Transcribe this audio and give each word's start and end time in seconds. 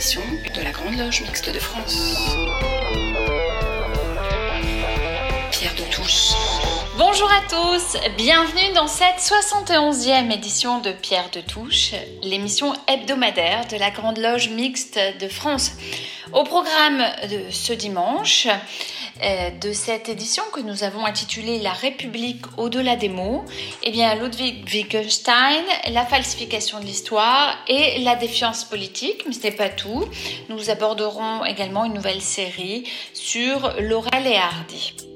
de 0.00 0.62
la 0.62 0.70
Grande 0.70 0.96
Loge 0.96 1.20
Mixte 1.20 1.52
de 1.52 1.58
France. 1.58 2.16
Pierre 5.50 5.74
de 5.74 5.82
Touche. 5.94 6.32
Bonjour 7.00 7.30
à 7.32 7.40
tous, 7.48 7.96
bienvenue 8.18 8.74
dans 8.74 8.86
cette 8.86 9.20
71e 9.20 10.30
édition 10.30 10.80
de 10.80 10.92
Pierre 10.92 11.30
de 11.30 11.40
Touche, 11.40 11.94
l'émission 12.22 12.74
hebdomadaire 12.88 13.66
de 13.68 13.78
la 13.78 13.90
Grande 13.90 14.18
Loge 14.18 14.50
Mixte 14.50 15.00
de 15.18 15.26
France. 15.26 15.72
Au 16.34 16.44
programme 16.44 17.02
de 17.30 17.50
ce 17.50 17.72
dimanche, 17.72 18.48
euh, 19.22 19.50
de 19.50 19.72
cette 19.72 20.10
édition 20.10 20.42
que 20.52 20.60
nous 20.60 20.84
avons 20.84 21.06
intitulée 21.06 21.58
La 21.60 21.72
République 21.72 22.44
au-delà 22.58 22.96
des 22.96 23.08
mots, 23.08 23.46
eh 23.82 23.92
bien 23.92 24.14
Ludwig 24.16 24.68
Wittgenstein, 24.70 25.64
la 25.92 26.04
falsification 26.04 26.80
de 26.80 26.84
l'histoire 26.84 27.56
et 27.66 28.00
la 28.00 28.14
défiance 28.14 28.64
politique, 28.64 29.22
mais 29.26 29.32
ce 29.32 29.44
n'est 29.44 29.52
pas 29.52 29.70
tout. 29.70 30.04
Nous 30.50 30.68
aborderons 30.68 31.46
également 31.46 31.86
une 31.86 31.94
nouvelle 31.94 32.20
série 32.20 32.84
sur 33.14 33.72
Laurel 33.80 34.26
et 34.26 34.36
Hardy. 34.36 35.09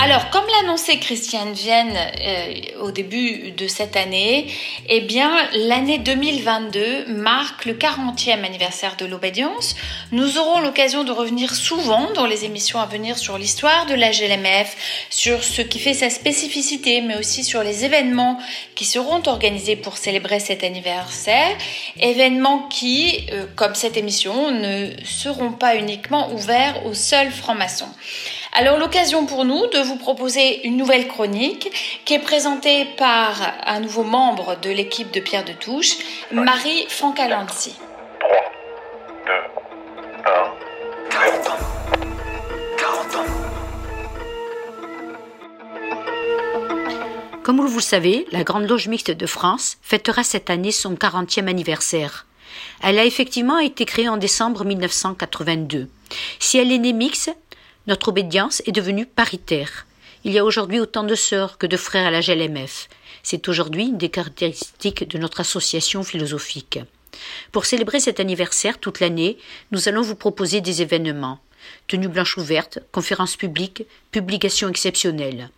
Alors, 0.00 0.30
comme 0.30 0.44
l'annonçait 0.60 0.98
Christiane 0.98 1.52
Vienne 1.54 1.96
euh, 1.96 2.82
au 2.82 2.92
début 2.92 3.50
de 3.50 3.66
cette 3.66 3.96
année, 3.96 4.46
eh 4.88 5.00
bien, 5.00 5.28
l'année 5.52 5.98
2022 5.98 7.06
marque 7.14 7.64
le 7.64 7.74
40e 7.74 8.44
anniversaire 8.44 8.94
de 8.96 9.06
l'obédience. 9.06 9.74
Nous 10.12 10.38
aurons 10.38 10.60
l'occasion 10.60 11.02
de 11.02 11.10
revenir 11.10 11.52
souvent 11.52 12.12
dans 12.12 12.26
les 12.26 12.44
émissions 12.44 12.78
à 12.78 12.86
venir 12.86 13.18
sur 13.18 13.38
l'histoire 13.38 13.86
de 13.86 13.94
la 13.94 14.12
GLMF, 14.12 14.76
sur 15.10 15.42
ce 15.42 15.62
qui 15.62 15.80
fait 15.80 15.94
sa 15.94 16.10
spécificité, 16.10 17.00
mais 17.00 17.16
aussi 17.16 17.42
sur 17.42 17.64
les 17.64 17.84
événements 17.84 18.38
qui 18.76 18.84
seront 18.84 19.22
organisés 19.26 19.74
pour 19.74 19.96
célébrer 19.96 20.38
cet 20.38 20.62
anniversaire. 20.62 21.56
Événements 21.98 22.68
qui, 22.68 23.26
euh, 23.32 23.46
comme 23.56 23.74
cette 23.74 23.96
émission, 23.96 24.52
ne 24.52 24.90
seront 25.04 25.50
pas 25.50 25.74
uniquement 25.74 26.32
ouverts 26.32 26.86
aux 26.86 26.94
seuls 26.94 27.32
francs-maçons. 27.32 27.92
Alors 28.52 28.78
l'occasion 28.78 29.26
pour 29.26 29.44
nous 29.44 29.66
de 29.66 29.78
vous 29.78 29.96
proposer 29.96 30.66
une 30.66 30.76
nouvelle 30.76 31.06
chronique 31.06 31.70
qui 32.04 32.14
est 32.14 32.18
présentée 32.18 32.86
par 32.96 33.36
un 33.66 33.80
nouveau 33.80 34.04
membre 34.04 34.58
de 34.60 34.70
l'équipe 34.70 35.12
de 35.12 35.20
Pierre 35.20 35.44
de 35.44 35.52
Touche, 35.52 35.98
Marie 36.32 36.86
Francalanzi. 36.88 37.76
3, 38.24 38.36
2, 39.26 39.32
1. 40.24 41.18
40 41.18 41.46
ans. 41.46 41.58
40 42.78 43.16
ans. 43.16 43.26
Comme 47.42 47.60
vous 47.60 47.76
le 47.76 47.82
savez, 47.82 48.26
la 48.32 48.44
Grande 48.44 48.68
Loge 48.68 48.88
Mixte 48.88 49.10
de 49.10 49.26
France 49.26 49.76
fêtera 49.82 50.24
cette 50.24 50.48
année 50.50 50.72
son 50.72 50.94
40e 50.94 51.48
anniversaire. 51.48 52.26
Elle 52.82 52.98
a 52.98 53.04
effectivement 53.04 53.58
été 53.58 53.84
créée 53.84 54.08
en 54.08 54.16
décembre 54.16 54.64
1982. 54.64 55.88
Si 56.38 56.58
elle 56.58 56.72
est 56.72 56.78
née 56.78 56.92
mixte, 56.92 57.36
notre 57.88 58.08
obédience 58.08 58.62
est 58.66 58.72
devenue 58.72 59.06
paritaire. 59.06 59.86
Il 60.22 60.32
y 60.32 60.38
a 60.38 60.44
aujourd'hui 60.44 60.78
autant 60.78 61.04
de 61.04 61.14
sœurs 61.14 61.56
que 61.56 61.66
de 61.66 61.78
frères 61.78 62.06
à 62.06 62.10
la 62.10 62.20
GLMF. 62.20 62.86
C'est 63.22 63.48
aujourd'hui 63.48 63.86
une 63.86 63.96
des 63.96 64.10
caractéristiques 64.10 65.08
de 65.08 65.16
notre 65.16 65.40
association 65.40 66.02
philosophique. 66.02 66.80
Pour 67.50 67.64
célébrer 67.64 67.98
cet 67.98 68.20
anniversaire 68.20 68.78
toute 68.78 69.00
l'année, 69.00 69.38
nous 69.72 69.88
allons 69.88 70.02
vous 70.02 70.16
proposer 70.16 70.60
des 70.60 70.82
événements. 70.82 71.38
Tenues 71.86 72.08
blanches 72.08 72.36
ouvertes, 72.36 72.78
conférences 72.92 73.36
publiques, 73.36 73.84
publications 74.10 74.68
exceptionnelles. 74.68 75.48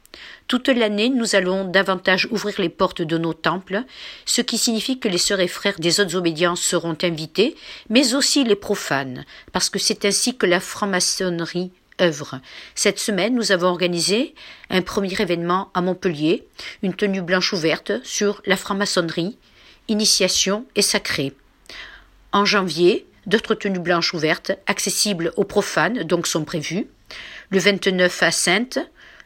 Toute 0.46 0.68
l'année, 0.68 1.08
nous 1.08 1.34
allons 1.34 1.64
davantage 1.64 2.28
ouvrir 2.30 2.60
les 2.60 2.68
portes 2.68 3.02
de 3.02 3.18
nos 3.18 3.34
temples, 3.34 3.82
ce 4.24 4.40
qui 4.40 4.58
signifie 4.58 5.00
que 5.00 5.08
les 5.08 5.18
sœurs 5.18 5.40
et 5.40 5.48
frères 5.48 5.78
des 5.80 5.98
autres 5.98 6.16
obédiences 6.16 6.62
seront 6.62 6.96
invités, 7.02 7.56
mais 7.88 8.14
aussi 8.14 8.44
les 8.44 8.56
profanes, 8.56 9.24
parce 9.52 9.68
que 9.68 9.78
c'est 9.80 10.04
ainsi 10.04 10.36
que 10.36 10.46
la 10.46 10.60
franc-maçonnerie 10.60 11.72
Cette 12.74 12.98
semaine, 12.98 13.34
nous 13.34 13.52
avons 13.52 13.68
organisé 13.68 14.34
un 14.70 14.82
premier 14.82 15.20
événement 15.20 15.70
à 15.74 15.82
Montpellier, 15.82 16.46
une 16.82 16.94
tenue 16.94 17.22
blanche 17.22 17.52
ouverte 17.52 17.92
sur 18.04 18.42
la 18.46 18.56
franc-maçonnerie, 18.56 19.36
initiation 19.88 20.64
et 20.76 20.82
sacré. 20.82 21.32
En 22.32 22.44
janvier, 22.44 23.06
d'autres 23.26 23.54
tenues 23.54 23.80
blanches 23.80 24.14
ouvertes, 24.14 24.52
accessibles 24.66 25.32
aux 25.36 25.44
profanes, 25.44 26.04
donc 26.04 26.26
sont 26.26 26.44
prévues. 26.44 26.86
Le 27.50 27.58
29 27.58 28.22
à 28.22 28.30
Sainte, 28.30 28.78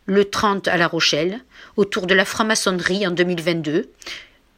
le 0.06 0.24
30 0.24 0.68
à 0.68 0.76
La 0.76 0.86
Rochelle, 0.86 1.40
autour 1.76 2.06
de 2.06 2.14
la 2.14 2.24
franc-maçonnerie 2.24 3.06
en 3.06 3.10
2022 3.10 3.90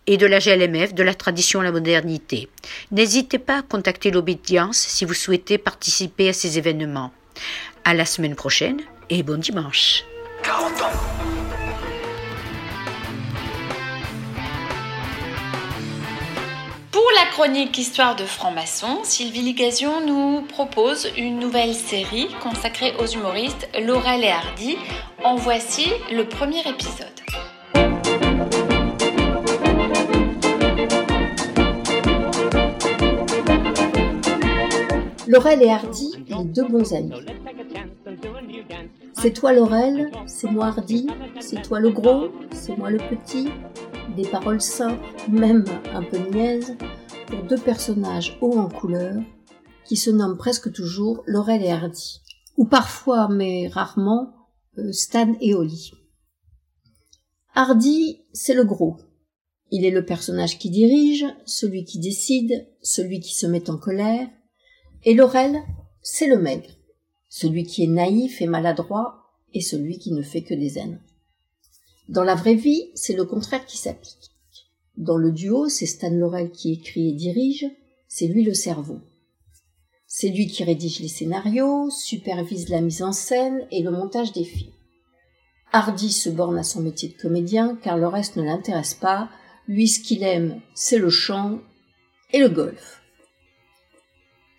et 0.06 0.16
de 0.16 0.27
la 0.27 0.38
GLMF, 0.38 0.94
de 0.94 1.03
la 1.03 1.15
tradition 1.15 1.60
à 1.60 1.65
la 1.65 1.72
modernité. 1.72 2.48
N'hésitez 2.93 3.38
pas 3.38 3.59
à 3.59 3.62
contacter 3.62 4.10
l'obédience 4.10 4.77
si 4.77 5.04
vous 5.04 5.15
souhaitez 5.15 5.59
participer 5.59 6.28
à 6.28 6.33
ces 6.33 6.59
événements. 6.59 7.12
À 7.89 7.95
la 7.95 8.05
semaine 8.05 8.35
prochaine 8.35 8.81
et 9.11 9.23
bon 9.23 9.39
dimanche. 9.39 10.03
40 10.43 10.73
ans. 10.83 10.87
Pour 16.91 17.05
la 17.15 17.31
chronique 17.31 17.79
Histoire 17.79 18.17
de 18.17 18.25
franc-maçon, 18.25 19.05
Sylvie 19.05 19.43
Ligasion 19.43 20.05
nous 20.05 20.43
propose 20.49 21.13
une 21.17 21.39
nouvelle 21.39 21.75
série 21.75 22.27
consacrée 22.43 22.93
aux 22.99 23.07
humoristes 23.07 23.69
Laurel 23.81 24.25
et 24.25 24.31
Hardy. 24.31 24.77
En 25.23 25.37
voici 25.37 25.87
le 26.11 26.25
premier 26.25 26.69
épisode. 26.69 27.07
Laurel 35.29 35.63
et 35.63 35.71
Hardy, 35.71 36.25
les 36.29 36.45
deux 36.45 36.67
bons 36.67 36.93
amis. 36.93 37.36
C'est 39.27 39.33
toi 39.33 39.53
Laurel, 39.53 40.13
c'est 40.29 40.49
moi 40.49 40.67
Hardy, 40.67 41.09
c'est 41.41 41.61
toi 41.61 41.81
le 41.81 41.91
gros, 41.91 42.29
c'est 42.53 42.77
moi 42.79 42.91
le 42.91 42.99
petit. 42.99 43.49
Des 44.15 44.23
paroles 44.23 44.61
simples, 44.61 45.03
même 45.29 45.65
un 45.93 46.05
peu 46.05 46.17
niaises, 46.17 46.77
pour 47.27 47.43
deux 47.43 47.59
personnages 47.59 48.39
hauts 48.41 48.57
en 48.57 48.69
couleur 48.69 49.17
qui 49.85 49.97
se 49.97 50.11
nomment 50.11 50.37
presque 50.37 50.71
toujours 50.71 51.25
Laurel 51.27 51.65
et 51.65 51.73
Hardy. 51.73 52.21
Ou 52.57 52.67
parfois, 52.67 53.27
mais 53.29 53.67
rarement, 53.67 54.33
euh, 54.79 54.93
Stan 54.93 55.35
et 55.41 55.55
Oli. 55.55 55.91
Hardy, 57.53 58.23
c'est 58.33 58.55
le 58.55 58.63
gros. 58.63 58.97
Il 59.73 59.85
est 59.85 59.91
le 59.91 60.05
personnage 60.05 60.57
qui 60.57 60.71
dirige, 60.71 61.27
celui 61.47 61.85
qui 61.85 61.99
décide, 61.99 62.69
celui 62.81 63.19
qui 63.19 63.35
se 63.35 63.49
met 63.49 63.71
en 63.71 63.77
colère, 63.77 64.29
et 65.03 65.15
Laurel, 65.15 65.65
c'est 66.01 66.29
le 66.29 66.39
maigre, 66.39 66.76
celui 67.37 67.65
qui 67.65 67.85
est 67.85 67.89
naïf 67.89 68.41
et 68.41 68.47
maladroit 68.47 69.27
et 69.53 69.61
celui 69.61 69.99
qui 69.99 70.13
ne 70.13 70.23
fait 70.23 70.41
que 70.41 70.55
des 70.55 70.79
haines. 70.79 71.03
Dans 72.09 72.25
la 72.25 72.35
vraie 72.35 72.55
vie, 72.55 72.91
c'est 72.95 73.15
le 73.15 73.27
contraire 73.27 73.67
qui 73.67 73.77
s'applique. 73.77 74.31
Dans 74.97 75.19
le 75.19 75.33
duo, 75.33 75.69
c'est 75.69 75.85
Stan 75.85 76.09
Laurel 76.09 76.51
qui 76.51 76.73
écrit 76.73 77.11
et 77.11 77.13
dirige, 77.13 77.67
c'est 78.09 78.27
lui 78.27 78.43
le 78.43 78.55
cerveau. 78.55 79.01
C'est 80.07 80.31
lui 80.31 80.47
qui 80.47 80.65
rédige 80.65 81.01
les 81.01 81.09
scénarios, 81.09 81.91
supervise 81.91 82.71
la 82.71 82.81
mise 82.81 83.03
en 83.03 83.13
scène 83.13 83.67
et 83.71 83.83
le 83.83 83.91
montage 83.91 84.33
des 84.33 84.45
films. 84.45 84.73
Hardy 85.73 86.13
se 86.13 86.31
borne 86.31 86.57
à 86.57 86.63
son 86.63 86.81
métier 86.81 87.11
de 87.11 87.21
comédien 87.21 87.79
car 87.83 87.99
le 87.99 88.07
reste 88.07 88.37
ne 88.37 88.45
l'intéresse 88.45 88.95
pas. 88.95 89.29
Lui, 89.69 89.89
ce 89.89 90.01
qu'il 90.01 90.23
aime, 90.23 90.63
c'est 90.75 90.97
le 90.97 91.11
chant 91.11 91.59
et 92.33 92.39
le 92.39 92.49
golf. 92.49 93.03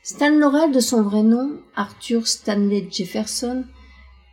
Stan 0.09 0.29
Laurel, 0.29 0.71
de 0.71 0.79
son 0.79 1.01
vrai 1.01 1.21
nom, 1.21 1.59
Arthur 1.75 2.29
Stanley 2.29 2.87
Jefferson, 2.89 3.65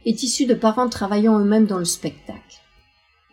est 0.07 0.23
issu 0.23 0.47
de 0.47 0.55
parents 0.55 0.89
travaillant 0.89 1.41
eux-mêmes 1.41 1.67
dans 1.67 1.81
le 1.81 1.85
spectacle. 1.85 2.61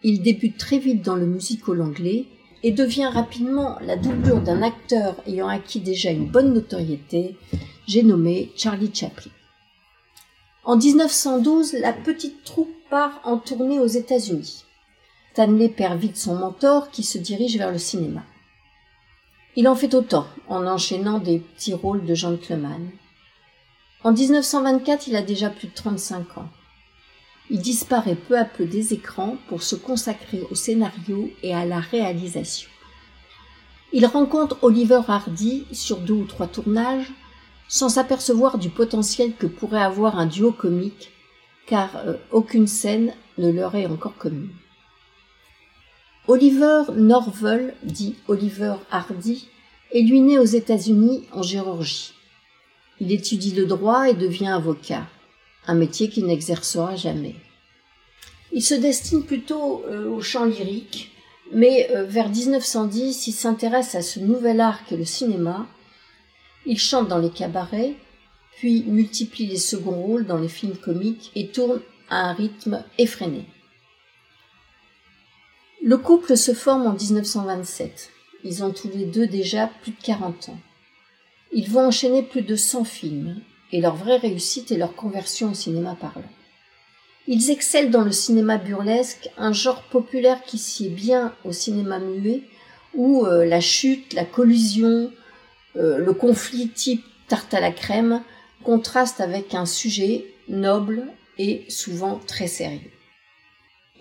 Il 0.01 0.23
débute 0.23 0.57
très 0.57 0.79
vite 0.79 1.03
dans 1.03 1.15
le 1.15 1.27
musical 1.27 1.79
anglais 1.83 2.25
et 2.63 2.71
devient 2.71 3.11
rapidement 3.13 3.77
la 3.81 3.95
doublure 3.95 4.41
d'un 4.41 4.63
acteur 4.63 5.21
ayant 5.27 5.49
acquis 5.49 5.81
déjà 5.81 6.09
une 6.09 6.31
bonne 6.31 6.51
notoriété, 6.51 7.37
j'ai 7.85 8.01
nommé 8.01 8.51
Charlie 8.55 8.89
Chaplin. 8.91 9.29
En 10.63 10.77
1912, 10.77 11.73
la 11.73 11.93
petite 11.93 12.43
troupe 12.43 12.73
part 12.89 13.21
en 13.23 13.37
tournée 13.37 13.79
aux 13.79 13.85
États-Unis. 13.85 14.63
Stanley 15.33 15.69
perd 15.69 15.99
vite 15.99 16.17
son 16.17 16.33
mentor 16.33 16.89
qui 16.89 17.03
se 17.03 17.19
dirige 17.19 17.59
vers 17.59 17.71
le 17.71 17.77
cinéma. 17.77 18.23
Il 19.55 19.67
en 19.67 19.75
fait 19.75 19.93
autant 19.93 20.27
en 20.47 20.65
enchaînant 20.65 21.19
des 21.19 21.39
petits 21.39 21.73
rôles 21.73 22.05
de 22.05 22.15
gentleman. 22.15 22.89
En 24.03 24.13
1924, 24.13 25.07
il 25.07 25.15
a 25.15 25.21
déjà 25.21 25.49
plus 25.49 25.67
de 25.67 25.73
35 25.73 26.37
ans. 26.37 26.49
Il 27.49 27.59
disparaît 27.59 28.15
peu 28.15 28.37
à 28.37 28.45
peu 28.45 28.65
des 28.65 28.93
écrans 28.93 29.35
pour 29.49 29.61
se 29.61 29.75
consacrer 29.75 30.41
au 30.49 30.55
scénario 30.55 31.29
et 31.43 31.53
à 31.53 31.65
la 31.65 31.81
réalisation. 31.81 32.69
Il 33.91 34.05
rencontre 34.05 34.57
Oliver 34.61 35.01
Hardy 35.05 35.65
sur 35.73 35.97
deux 35.97 36.13
ou 36.13 36.25
trois 36.25 36.47
tournages 36.47 37.11
sans 37.67 37.89
s'apercevoir 37.89 38.57
du 38.57 38.69
potentiel 38.69 39.33
que 39.35 39.47
pourrait 39.47 39.81
avoir 39.81 40.17
un 40.17 40.27
duo 40.27 40.51
comique 40.51 41.11
car 41.67 41.97
euh, 41.97 42.15
aucune 42.31 42.67
scène 42.67 43.13
ne 43.37 43.51
leur 43.51 43.75
est 43.75 43.85
encore 43.85 44.17
commune. 44.17 44.49
Oliver 46.27 46.83
Norvel, 46.95 47.73
dit 47.83 48.15
Oliver 48.27 48.75
Hardy, 48.91 49.47
et 49.91 50.03
lui 50.03 50.21
naît 50.21 50.37
aux 50.37 50.45
États-Unis 50.45 51.23
en 51.31 51.41
Géorgie. 51.41 52.13
Il 52.99 53.11
étudie 53.11 53.53
le 53.53 53.65
droit 53.65 54.07
et 54.07 54.13
devient 54.13 54.49
avocat, 54.49 55.07
un 55.65 55.73
métier 55.73 56.09
qu'il 56.09 56.27
n'exercera 56.27 56.95
jamais. 56.95 57.35
Il 58.53 58.61
se 58.61 58.75
destine 58.75 59.23
plutôt 59.23 59.83
euh, 59.87 60.09
au 60.09 60.21
chant 60.21 60.45
lyrique, 60.45 61.11
mais 61.53 61.89
euh, 61.91 62.03
vers 62.05 62.29
1910, 62.29 63.27
il 63.27 63.31
s'intéresse 63.31 63.95
à 63.95 64.03
ce 64.03 64.19
nouvel 64.19 64.61
art 64.61 64.85
qu'est 64.85 64.97
le 64.97 65.05
cinéma. 65.05 65.67
Il 66.67 66.77
chante 66.77 67.07
dans 67.07 67.17
les 67.17 67.31
cabarets, 67.31 67.95
puis 68.57 68.83
multiplie 68.83 69.47
les 69.47 69.57
seconds 69.57 70.01
rôles 70.03 70.27
dans 70.27 70.37
les 70.37 70.49
films 70.49 70.77
comiques 70.77 71.31
et 71.35 71.47
tourne 71.47 71.81
à 72.09 72.29
un 72.29 72.33
rythme 72.33 72.83
effréné. 72.99 73.45
Le 75.83 75.97
couple 75.97 76.37
se 76.37 76.53
forme 76.53 76.85
en 76.85 76.93
1927. 76.93 78.11
Ils 78.43 78.63
ont 78.63 78.69
tous 78.69 78.89
les 78.93 79.05
deux 79.05 79.25
déjà 79.25 79.67
plus 79.81 79.93
de 79.93 80.01
40 80.03 80.49
ans. 80.49 80.59
Ils 81.51 81.69
vont 81.71 81.87
enchaîner 81.87 82.21
plus 82.21 82.43
de 82.43 82.55
100 82.55 82.83
films, 82.83 83.41
et 83.71 83.81
leur 83.81 83.95
vraie 83.95 84.17
réussite 84.17 84.71
est 84.71 84.77
leur 84.77 84.95
conversion 84.95 85.51
au 85.51 85.53
cinéma 85.55 85.97
parlant. 85.99 86.29
Ils 87.27 87.49
excellent 87.49 87.89
dans 87.89 88.03
le 88.03 88.11
cinéma 88.11 88.59
burlesque, 88.59 89.29
un 89.37 89.53
genre 89.53 89.81
populaire 89.89 90.43
qui 90.43 90.59
sied 90.59 90.89
bien 90.89 91.33
au 91.45 91.51
cinéma 91.51 91.97
muet, 91.97 92.43
où 92.93 93.25
euh, 93.25 93.43
la 93.43 93.59
chute, 93.59 94.13
la 94.13 94.25
collision, 94.25 95.11
euh, 95.77 95.97
le 95.97 96.13
conflit 96.13 96.69
type 96.69 97.03
tarte 97.27 97.55
à 97.55 97.59
la 97.59 97.71
crème 97.71 98.21
contrastent 98.63 99.21
avec 99.21 99.55
un 99.55 99.65
sujet 99.65 100.25
noble 100.47 101.07
et 101.39 101.65
souvent 101.69 102.19
très 102.27 102.47
sérieux. 102.47 102.91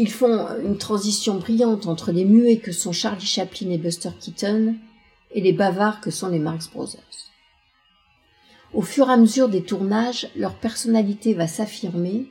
Ils 0.00 0.11
font 0.11 0.49
une 0.64 0.79
transition 0.79 1.35
brillante 1.35 1.87
entre 1.87 2.11
les 2.11 2.25
muets 2.25 2.56
que 2.56 2.73
sont 2.73 2.91
Charlie 2.91 3.26
Chaplin 3.26 3.69
et 3.69 3.76
Buster 3.76 4.08
Keaton 4.19 4.76
et 5.31 5.43
les 5.43 5.52
bavards 5.52 6.00
que 6.00 6.11
sont 6.11 6.29
les 6.29 6.38
Marx 6.38 6.70
Brothers. 6.70 7.29
Au 8.73 8.81
fur 8.81 9.11
et 9.11 9.12
à 9.12 9.19
mesure 9.19 9.50
des 9.50 9.62
tournages, 9.62 10.31
leur 10.35 10.55
personnalité 10.55 11.35
va 11.35 11.47
s'affirmer 11.47 12.29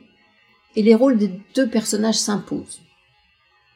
et 0.74 0.82
les 0.82 0.96
rôles 0.96 1.16
des 1.16 1.30
deux 1.54 1.68
personnages 1.68 2.18
s'imposent. 2.18 2.80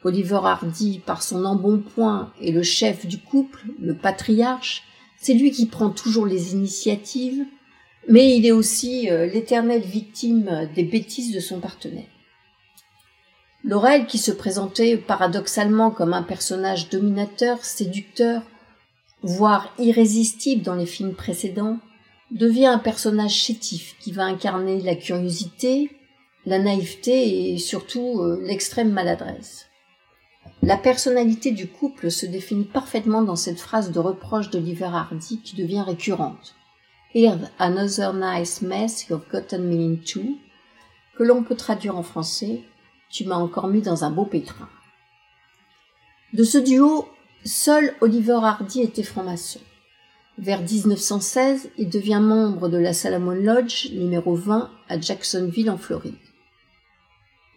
Oliver 0.03 0.41
Hardy, 0.43 0.99
par 0.99 1.23
son 1.23 1.45
embonpoint, 1.45 2.33
est 2.43 2.51
le 2.51 2.65
chef 2.65 3.07
du 3.07 3.19
couple, 3.19 3.65
le 3.79 3.95
patriarche, 3.95 4.83
c'est 5.19 5.35
lui 5.35 5.53
qui 5.53 5.67
prend 5.67 5.91
toujours 5.91 6.27
les 6.27 6.53
initiatives, 6.53 7.45
mais 8.09 8.37
il 8.37 8.45
est 8.45 8.51
aussi 8.51 9.09
euh, 9.09 9.27
l'éternelle 9.27 9.83
victime 9.83 10.69
des 10.75 10.83
bêtises 10.83 11.33
de 11.33 11.39
son 11.39 11.61
partenaire. 11.61 12.09
Laurel, 13.65 14.07
qui 14.07 14.19
se 14.19 14.31
présentait 14.31 14.99
paradoxalement 14.99 15.91
comme 15.91 16.13
un 16.13 16.23
personnage 16.23 16.91
dominateur, 16.91 17.65
séducteur, 17.65 18.43
voire 19.23 19.73
irrésistible 19.79 20.63
dans 20.63 20.75
les 20.75 20.85
films 20.85 21.15
précédents, 21.15 21.79
devient 22.31 22.67
un 22.67 22.79
personnage 22.79 23.33
chétif 23.33 23.97
qui 24.01 24.13
va 24.13 24.25
incarner 24.25 24.83
la 24.83 24.95
curiosité, 24.95 25.91
la 26.45 26.59
naïveté 26.59 27.53
et 27.55 27.59
surtout 27.59 28.21
euh, 28.21 28.39
l'extrême 28.43 28.93
maladresse. 28.93 29.67
La 30.63 30.77
personnalité 30.77 31.51
du 31.51 31.67
couple 31.67 32.11
se 32.11 32.27
définit 32.27 32.65
parfaitement 32.65 33.23
dans 33.23 33.37
cette 33.37 33.61
phrase 33.61 33.93
de 33.93 33.99
reproche 33.99 34.51
d'Oliver 34.51 34.85
Hardy 34.85 35.41
qui 35.43 35.57
devient 35.57 35.85
récurrente. 35.87 36.55
Here's 37.15 37.51
another 37.59 38.13
nice 38.13 38.61
mess 38.61 39.07
you've 39.09 39.29
gotten 39.31 39.63
me 39.63 39.95
into, 39.95 40.37
que 41.17 41.23
l'on 41.23 41.43
peut 41.43 41.55
traduire 41.55 41.97
en 41.97 42.03
français 42.03 42.63
tu 43.15 43.25
m'as 43.25 43.37
encore 43.37 43.69
mis 43.69 43.81
dans 43.81 44.03
un 44.03 44.11
beau 44.11 44.25
pétrin. 44.25 44.69
De 46.33 46.43
ce 46.43 46.59
duo, 46.59 47.07
seul 47.45 47.95
Oliver 48.01 48.41
Hardy 48.43 48.81
était 48.81 49.05
franc-maçon. 49.05 49.61
Vers 50.37 50.61
1916, 50.61 51.71
il 51.79 51.89
devient 51.89 52.21
membre 52.21 52.69
de 52.69 52.77
la 52.77 52.93
Salomon 52.93 53.31
Lodge 53.37 53.93
numéro 53.93 54.35
20 54.35 54.69
à 54.89 55.01
Jacksonville 55.01 55.71
en 55.71 55.79
Floride. 55.79 56.17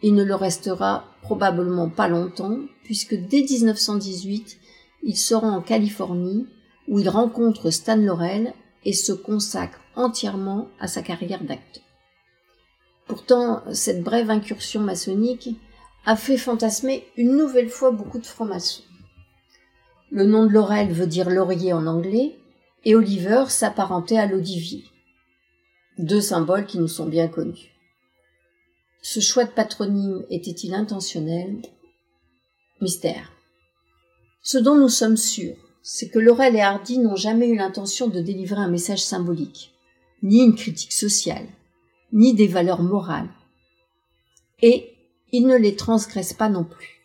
Il 0.04 0.13
ne 0.13 0.24
le 0.24 0.36
restera 0.36 1.06
probablement 1.24 1.89
pas 1.89 2.07
longtemps, 2.07 2.59
puisque 2.83 3.15
dès 3.15 3.42
1918, 3.42 4.59
il 5.01 5.18
se 5.18 5.33
rend 5.33 5.56
en 5.56 5.62
Californie, 5.63 6.45
où 6.88 7.00
il 7.00 7.09
rencontre 7.09 7.71
Stan 7.71 7.98
Laurel 7.98 8.54
et 8.86 8.94
se 8.94 9.12
consacre 9.12 9.80
entièrement 9.95 10.68
à 10.80 10.88
sa 10.88 11.01
carrière 11.01 11.44
d'acteur. 11.44 11.87
Pourtant, 13.07 13.63
cette 13.74 14.04
brève 14.04 14.30
incursion 14.30 14.81
maçonnique 14.81 15.50
a 16.06 16.15
fait 16.15 16.38
fantasmer 16.38 17.06
une 17.15 17.36
nouvelle 17.36 17.69
fois 17.69 17.92
beaucoup 17.92 18.19
de 18.19 18.25
francs-maçons. 18.25 18.83
Le 20.12 20.25
nom 20.25 20.45
de 20.45 20.51
Laurel 20.51 20.92
veut 20.92 21.07
dire 21.07 21.30
laurier 21.30 21.74
en 21.74 21.86
anglais, 21.86 22.38
et 22.86 22.95
Oliver 22.95 23.45
s'apparentait 23.50 24.18
à 24.18 24.25
l'Odivier. 24.25 24.86
Deux 25.98 26.21
symboles 26.21 26.65
qui 26.65 26.80
nous 26.80 26.88
sont 26.88 27.07
bien 27.07 27.27
connus. 27.27 27.74
Ce 29.01 29.19
choix 29.19 29.45
de 29.45 29.51
patronyme 29.51 30.25
était-il 30.30 30.74
intentionnel? 30.74 31.62
Mystère. 32.81 33.31
Ce 34.42 34.57
dont 34.57 34.75
nous 34.75 34.89
sommes 34.89 35.18
sûrs, 35.18 35.56
c'est 35.81 36.09
que 36.09 36.19
Laurel 36.19 36.56
et 36.56 36.62
Hardy 36.62 37.00
n'ont 37.00 37.15
jamais 37.15 37.48
eu 37.48 37.56
l'intention 37.56 38.07
de 38.07 38.21
délivrer 38.21 38.59
un 38.59 38.69
message 38.69 39.04
symbolique, 39.04 39.74
ni 40.24 40.39
une 40.44 40.56
critique 40.56 40.94
sociale, 40.94 41.48
ni 42.12 42.33
des 42.33 42.48
valeurs 42.48 42.81
morales. 42.81 43.30
Et 44.62 44.94
ils 45.31 45.45
ne 45.45 45.57
les 45.57 45.75
transgressent 45.75 46.33
pas 46.33 46.50
non 46.50 46.63
plus. 46.63 47.01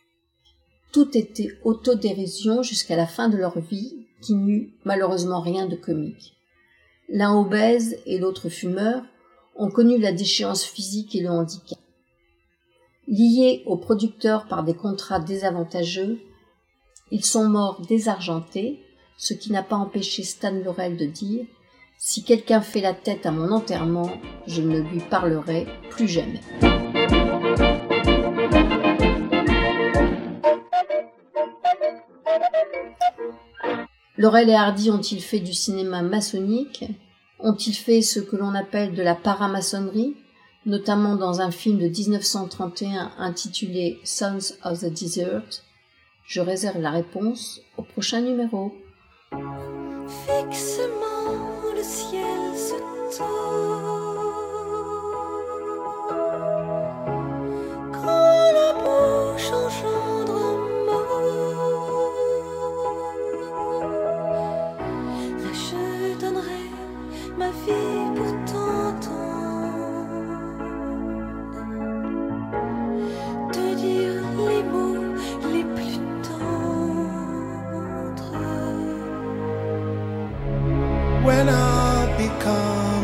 Tout 0.92 1.16
était 1.16 1.58
autodérision 1.64 2.62
jusqu'à 2.62 2.96
la 2.96 3.06
fin 3.06 3.28
de 3.28 3.36
leur 3.36 3.58
vie, 3.58 4.06
qui 4.20 4.34
n'eut 4.34 4.72
malheureusement 4.84 5.40
rien 5.40 5.66
de 5.66 5.76
comique. 5.76 6.36
L'un 7.08 7.36
obèse 7.36 7.98
et 8.06 8.18
l'autre 8.18 8.48
fumeur 8.48 9.02
ont 9.56 9.70
connu 9.70 9.98
la 9.98 10.12
déchéance 10.12 10.64
physique 10.64 11.14
et 11.14 11.20
le 11.20 11.30
handicap. 11.30 11.78
Liés 13.08 13.62
aux 13.66 13.76
producteurs 13.76 14.46
par 14.46 14.62
des 14.64 14.74
contrats 14.74 15.20
désavantageux, 15.20 16.20
ils 17.10 17.24
sont 17.24 17.48
morts 17.48 17.82
désargentés, 17.86 18.80
ce 19.18 19.34
qui 19.34 19.52
n'a 19.52 19.62
pas 19.62 19.76
empêché 19.76 20.22
Stan 20.22 20.52
Laurel 20.52 20.96
de 20.96 21.06
dire 21.06 21.46
si 22.04 22.24
quelqu'un 22.24 22.60
fait 22.60 22.80
la 22.80 22.94
tête 22.94 23.26
à 23.26 23.30
mon 23.30 23.52
enterrement, 23.52 24.10
je 24.48 24.60
ne 24.60 24.80
lui 24.80 24.98
parlerai 24.98 25.68
plus 25.88 26.08
jamais. 26.08 26.40
Laurel 34.18 34.50
et 34.50 34.54
Hardy 34.54 34.90
ont-ils 34.90 35.22
fait 35.22 35.38
du 35.38 35.54
cinéma 35.54 36.02
maçonnique? 36.02 36.84
Ont-ils 37.38 37.76
fait 37.76 38.02
ce 38.02 38.18
que 38.18 38.34
l'on 38.34 38.56
appelle 38.56 38.94
de 38.94 39.02
la 39.02 39.14
paramaçonnerie, 39.14 40.16
notamment 40.66 41.14
dans 41.14 41.40
un 41.40 41.52
film 41.52 41.78
de 41.78 41.86
1931 41.86 43.12
intitulé 43.18 44.00
Sons 44.02 44.54
of 44.64 44.80
the 44.80 44.92
Desert 44.92 45.62
Je 46.26 46.40
réserve 46.40 46.80
la 46.80 46.90
réponse 46.90 47.60
au 47.76 47.82
prochain 47.82 48.22
numéro. 48.22 48.74
le 49.30 51.01
ciel 51.82 52.21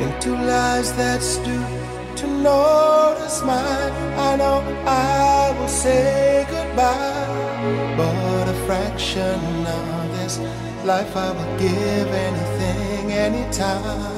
into 0.00 0.32
lies 0.32 0.92
that 0.94 1.22
stoop 1.22 2.16
to 2.16 2.26
notice 2.26 3.42
mine. 3.42 3.92
I 4.18 4.36
know 4.36 4.62
I 4.86 5.54
will 5.58 5.68
say 5.68 6.46
goodbye, 6.50 7.96
but 7.96 8.48
a 8.48 8.54
fraction 8.66 9.66
of 9.66 10.18
this 10.18 10.38
life 10.84 11.16
I 11.16 11.30
will 11.30 11.58
give 11.58 12.08
anything, 12.08 13.12
anytime. 13.12 14.13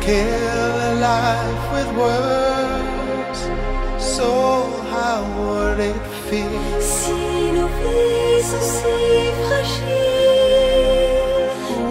Kill 0.00 0.74
a 0.90 0.92
life 1.08 1.64
with 1.74 1.90
words. 2.04 3.40
So 4.16 4.28
how 4.94 5.18
would 5.38 5.78
it 5.80 6.02
feel? 6.28 6.80
Si 6.80 7.52
nos 7.56 7.70
vies 7.80 8.44
sont 8.50 8.66
si 8.76 8.96
fragiles, 9.46 9.98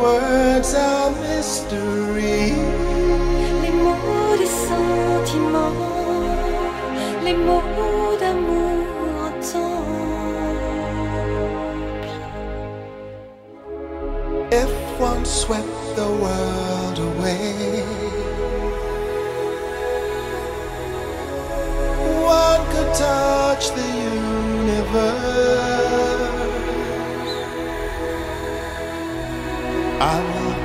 Words 0.02 0.72
are 0.76 1.12
mystery. 1.22 2.54
les 3.62 3.72
mots 3.84 4.38
des 4.38 4.52
sentiments, 4.70 5.89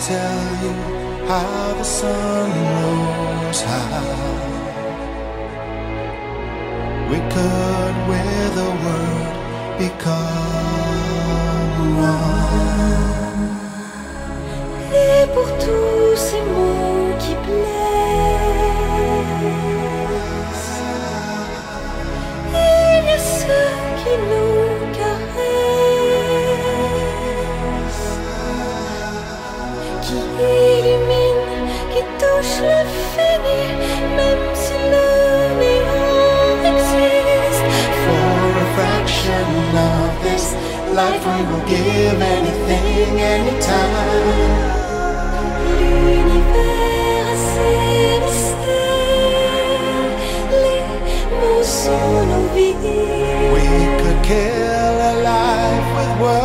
tell 0.09 0.65
you 0.65 0.73
how 1.27 1.75
the 1.79 1.85
sun 1.85 2.51
rose 2.75 3.63
high. 3.63 4.45
We 7.11 7.19
could, 7.33 7.95
with 8.11 8.55
a 8.69 8.71
word, 8.85 9.35
become 9.79 10.44
life, 40.95 41.27
we 41.27 41.43
will 41.51 41.67
give 41.67 42.23
anything, 42.23 43.21
anytime. 43.21 44.15
L'univers 45.81 47.27
a 47.31 47.37
ses 47.51 48.21
mystères, 48.25 49.45
les 50.63 50.83
mots 51.41 51.65
sont 51.65 52.27
nos 52.31 52.47
vies. 52.55 52.75
We 53.55 53.67
could 54.01 54.21
kill 54.23 54.97
a 55.11 55.15
life 55.31 55.89
with 55.97 56.13
words. 56.21 56.44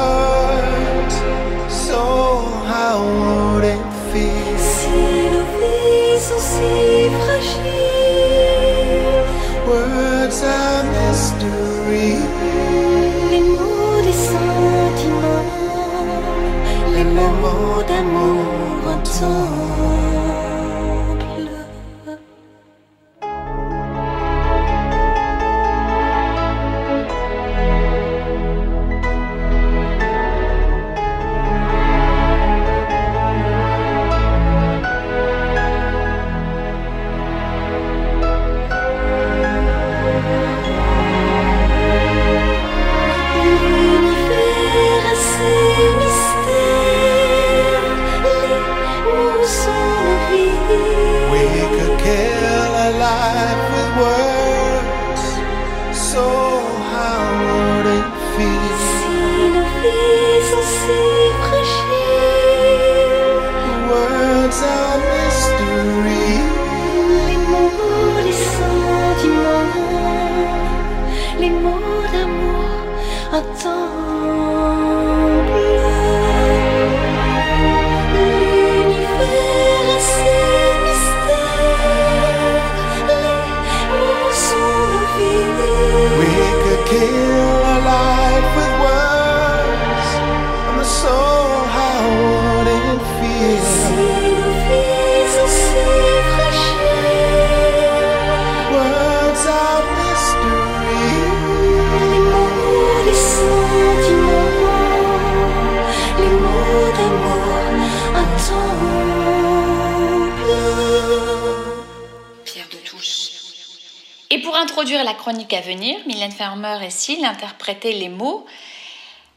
Chronique 115.30 115.54
à 115.54 115.62
venir, 115.62 115.96
Mylène 116.08 116.32
Farmer 116.32 116.80
et 116.84 116.90
Syl 116.90 117.24
interprétaient 117.24 117.92
les 117.92 118.10
mots. 118.10 118.48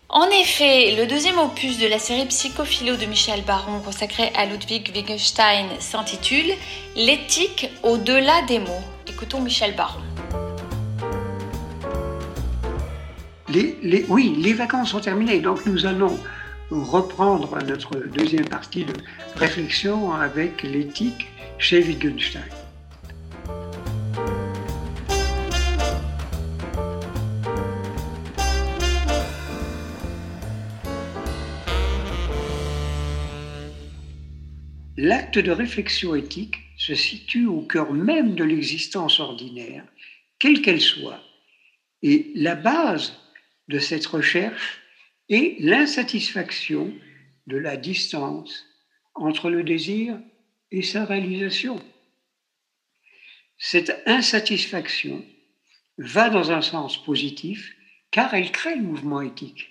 En 0.09 0.25
effet, 0.31 0.95
le 0.97 1.07
deuxième 1.07 1.39
opus 1.39 1.79
de 1.79 1.87
la 1.87 1.99
série 1.99 2.25
Psychophilo 2.25 2.97
de 2.97 3.05
Michel 3.05 3.43
Baron 3.43 3.79
consacré 3.81 4.33
à 4.35 4.47
Ludwig 4.47 4.91
Wittgenstein 4.95 5.67
s'intitule 5.81 6.55
L'éthique 6.97 7.69
au-delà 7.83 8.41
des 8.49 8.59
mots. 8.59 8.83
Écoutons 9.07 9.43
Michel 9.43 9.75
Baron. 9.77 10.01
Les- 13.51 14.07
oui, 14.09 14.35
les 14.39 14.55
vacances 14.55 14.93
sont 14.93 15.01
terminées, 15.01 15.41
donc 15.41 15.67
nous 15.67 15.85
allons 15.85 16.19
reprendre 16.71 17.55
notre 17.67 17.97
deuxième 17.97 18.49
partie 18.49 18.87
de 18.87 18.95
réflexion 19.37 20.15
avec 20.15 20.63
l'éthique 20.63 21.27
chez 21.59 21.83
Wittgenstein. 21.83 22.41
De 35.41 35.51
réflexion 35.51 36.15
éthique 36.15 36.57
se 36.77 36.95
situe 36.95 37.47
au 37.47 37.63
cœur 37.63 37.95
même 37.95 38.35
de 38.35 38.45
l'existence 38.45 39.19
ordinaire, 39.19 39.85
quelle 40.39 40.61
qu'elle 40.61 40.81
soit, 40.81 41.23
et 42.03 42.31
la 42.35 42.55
base 42.55 43.15
de 43.69 43.79
cette 43.79 44.05
recherche 44.05 44.79
est 45.31 45.57
l'insatisfaction 45.59 46.93
de 47.47 47.57
la 47.57 47.79
distance 47.79 48.67
entre 49.15 49.49
le 49.49 49.63
désir 49.63 50.21
et 50.71 50.83
sa 50.83 51.07
réalisation. 51.07 51.81
Cette 53.57 54.03
insatisfaction 54.05 55.25
va 55.97 56.29
dans 56.29 56.53
un 56.53 56.61
sens 56.63 57.03
positif 57.03 57.75
car 58.11 58.35
elle 58.35 58.53
crée 58.53 58.77
le 58.77 58.83
mouvement 58.83 59.23
éthique. 59.23 59.71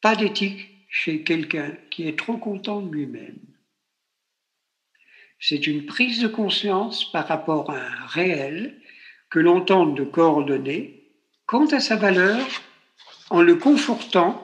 Pas 0.00 0.14
d'éthique 0.14 0.68
chez 0.88 1.24
quelqu'un 1.24 1.76
qui 1.90 2.06
est 2.06 2.16
trop 2.16 2.36
content 2.36 2.82
de 2.82 2.94
lui-même. 2.94 3.53
C'est 5.46 5.66
une 5.66 5.84
prise 5.84 6.20
de 6.20 6.26
conscience 6.26 7.12
par 7.12 7.28
rapport 7.28 7.68
à 7.68 7.76
un 7.76 8.06
réel 8.06 8.80
que 9.28 9.38
l'on 9.38 9.60
tente 9.60 9.94
de 9.94 10.02
coordonner 10.02 11.12
quant 11.44 11.66
à 11.66 11.80
sa 11.80 11.96
valeur 11.96 12.40
en 13.28 13.42
le 13.42 13.56
confortant 13.56 14.42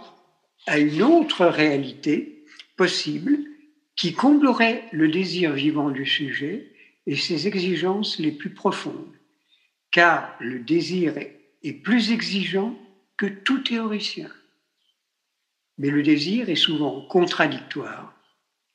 à 0.67 0.79
une 0.79 1.03
autre 1.03 1.47
réalité 1.47 2.45
possible 2.77 3.39
qui 3.97 4.13
comblerait 4.13 4.85
le 4.93 5.09
désir 5.09 5.55
vivant 5.55 5.89
du 5.89 6.05
sujet 6.05 6.71
et 7.07 7.17
ses 7.17 7.49
exigences 7.49 8.19
les 8.19 8.33
plus 8.33 8.53
profondes. 8.53 9.17
car 9.91 10.37
le 10.39 10.59
désir 10.59 11.15
est 11.17 11.73
plus 11.73 12.13
exigeant 12.13 12.79
que 13.17 13.25
tout 13.25 13.61
théoricien. 13.61 14.29
Mais 15.79 15.89
le 15.89 16.03
désir 16.03 16.51
est 16.51 16.57
souvent 16.57 17.01
contradictoire 17.07 18.15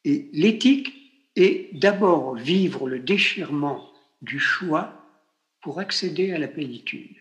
et 0.06 0.28
l'éthique 0.34 1.05
est 1.36 1.70
d'abord 1.74 2.36
vivre 2.36 2.88
le 2.88 3.00
déchirement 3.00 3.92
du 4.22 4.40
choix 4.40 5.02
pour 5.62 5.80
accéder 5.80 6.32
à 6.32 6.38
la 6.38 6.48
plénitude. 6.48 7.16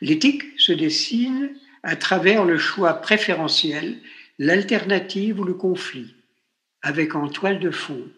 L'éthique 0.00 0.44
se 0.58 0.72
dessine 0.72 1.54
à 1.82 1.96
travers 1.96 2.44
le 2.44 2.58
choix 2.58 2.94
préférentiel, 2.94 3.98
l'alternative 4.38 5.40
ou 5.40 5.44
le 5.44 5.54
conflit, 5.54 6.14
avec 6.82 7.14
en 7.14 7.28
toile 7.28 7.60
de 7.60 7.70
fond 7.70 8.08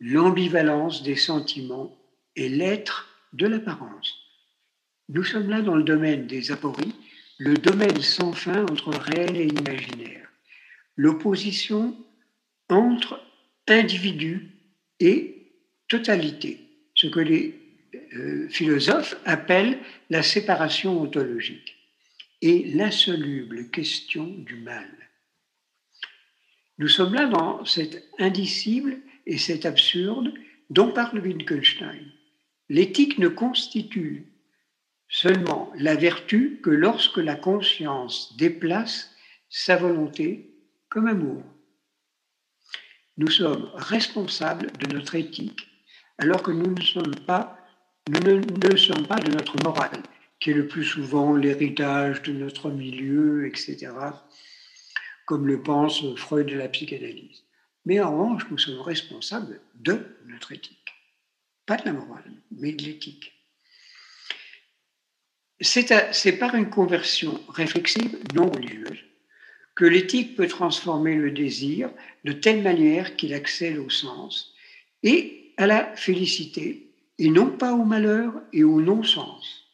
l'ambivalence 0.00 1.02
des 1.02 1.16
sentiments 1.16 1.96
et 2.36 2.48
l'être 2.48 3.08
de 3.32 3.46
l'apparence. 3.46 4.14
Nous 5.08 5.24
sommes 5.24 5.48
là 5.48 5.62
dans 5.62 5.74
le 5.74 5.84
domaine 5.84 6.26
des 6.26 6.52
apories, 6.52 6.94
le 7.38 7.54
domaine 7.54 8.00
sans 8.02 8.32
fin 8.32 8.62
entre 8.64 8.90
réel 8.90 9.36
et 9.36 9.46
imaginaire, 9.46 10.28
l'opposition 10.96 11.96
entre 12.68 13.20
individu 13.68 14.50
et 15.00 15.52
totalité, 15.88 16.60
ce 16.94 17.06
que 17.06 17.20
les 17.20 17.54
euh, 18.14 18.48
philosophes 18.48 19.16
appellent 19.24 19.78
la 20.10 20.22
séparation 20.22 21.00
ontologique 21.00 21.76
et 22.42 22.64
l'insoluble 22.74 23.70
question 23.70 24.26
du 24.26 24.56
mal. 24.56 24.88
Nous 26.78 26.88
sommes 26.88 27.14
là 27.14 27.26
dans 27.26 27.64
cet 27.64 28.04
indicible 28.18 28.98
et 29.26 29.38
cet 29.38 29.64
absurde 29.64 30.32
dont 30.68 30.92
parle 30.92 31.20
Wittgenstein. 31.20 32.12
L'éthique 32.68 33.18
ne 33.18 33.28
constitue 33.28 34.26
seulement 35.08 35.72
la 35.76 35.94
vertu 35.94 36.60
que 36.62 36.70
lorsque 36.70 37.18
la 37.18 37.36
conscience 37.36 38.36
déplace 38.36 39.14
sa 39.48 39.76
volonté 39.76 40.50
comme 40.88 41.06
amour. 41.06 41.42
Nous 43.18 43.30
sommes 43.30 43.70
responsables 43.74 44.70
de 44.78 44.94
notre 44.94 45.14
éthique 45.14 45.68
alors 46.18 46.42
que 46.42 46.50
nous 46.50 46.74
ne 46.74 46.82
sommes 46.82 47.14
pas, 47.26 47.58
nous 48.08 48.20
ne, 48.20 48.76
sommes 48.76 49.06
pas 49.06 49.16
de 49.16 49.32
notre 49.32 49.56
morale, 49.64 50.02
qui 50.38 50.50
est 50.50 50.54
le 50.54 50.66
plus 50.66 50.84
souvent 50.84 51.34
l'héritage 51.34 52.22
de 52.22 52.32
notre 52.32 52.70
milieu, 52.70 53.46
etc., 53.46 53.88
comme 55.26 55.46
le 55.46 55.62
pense 55.62 56.14
Freud 56.16 56.46
de 56.46 56.56
la 56.56 56.68
psychanalyse. 56.68 57.44
Mais 57.84 58.00
en 58.00 58.12
revanche, 58.12 58.42
nous 58.50 58.58
sommes 58.58 58.80
responsables 58.80 59.60
de 59.74 60.18
notre 60.26 60.52
éthique. 60.52 60.94
Pas 61.64 61.76
de 61.76 61.86
la 61.86 61.92
morale, 61.92 62.32
mais 62.50 62.72
de 62.72 62.84
l'éthique. 62.84 63.32
C'est 65.60 66.38
par 66.38 66.54
une 66.54 66.68
conversion 66.68 67.40
réflexive 67.48 68.18
non 68.34 68.50
religieuse 68.50 69.02
que 69.76 69.84
l'éthique 69.84 70.36
peut 70.36 70.48
transformer 70.48 71.14
le 71.14 71.30
désir 71.30 71.90
de 72.24 72.32
telle 72.32 72.62
manière 72.62 73.14
qu'il 73.14 73.34
accède 73.34 73.78
au 73.78 73.90
sens 73.90 74.54
et 75.02 75.52
à 75.58 75.66
la 75.66 75.94
félicité, 75.96 76.90
et 77.18 77.30
non 77.30 77.50
pas 77.50 77.72
au 77.72 77.84
malheur 77.84 78.32
et 78.52 78.64
au 78.64 78.80
non-sens. 78.80 79.66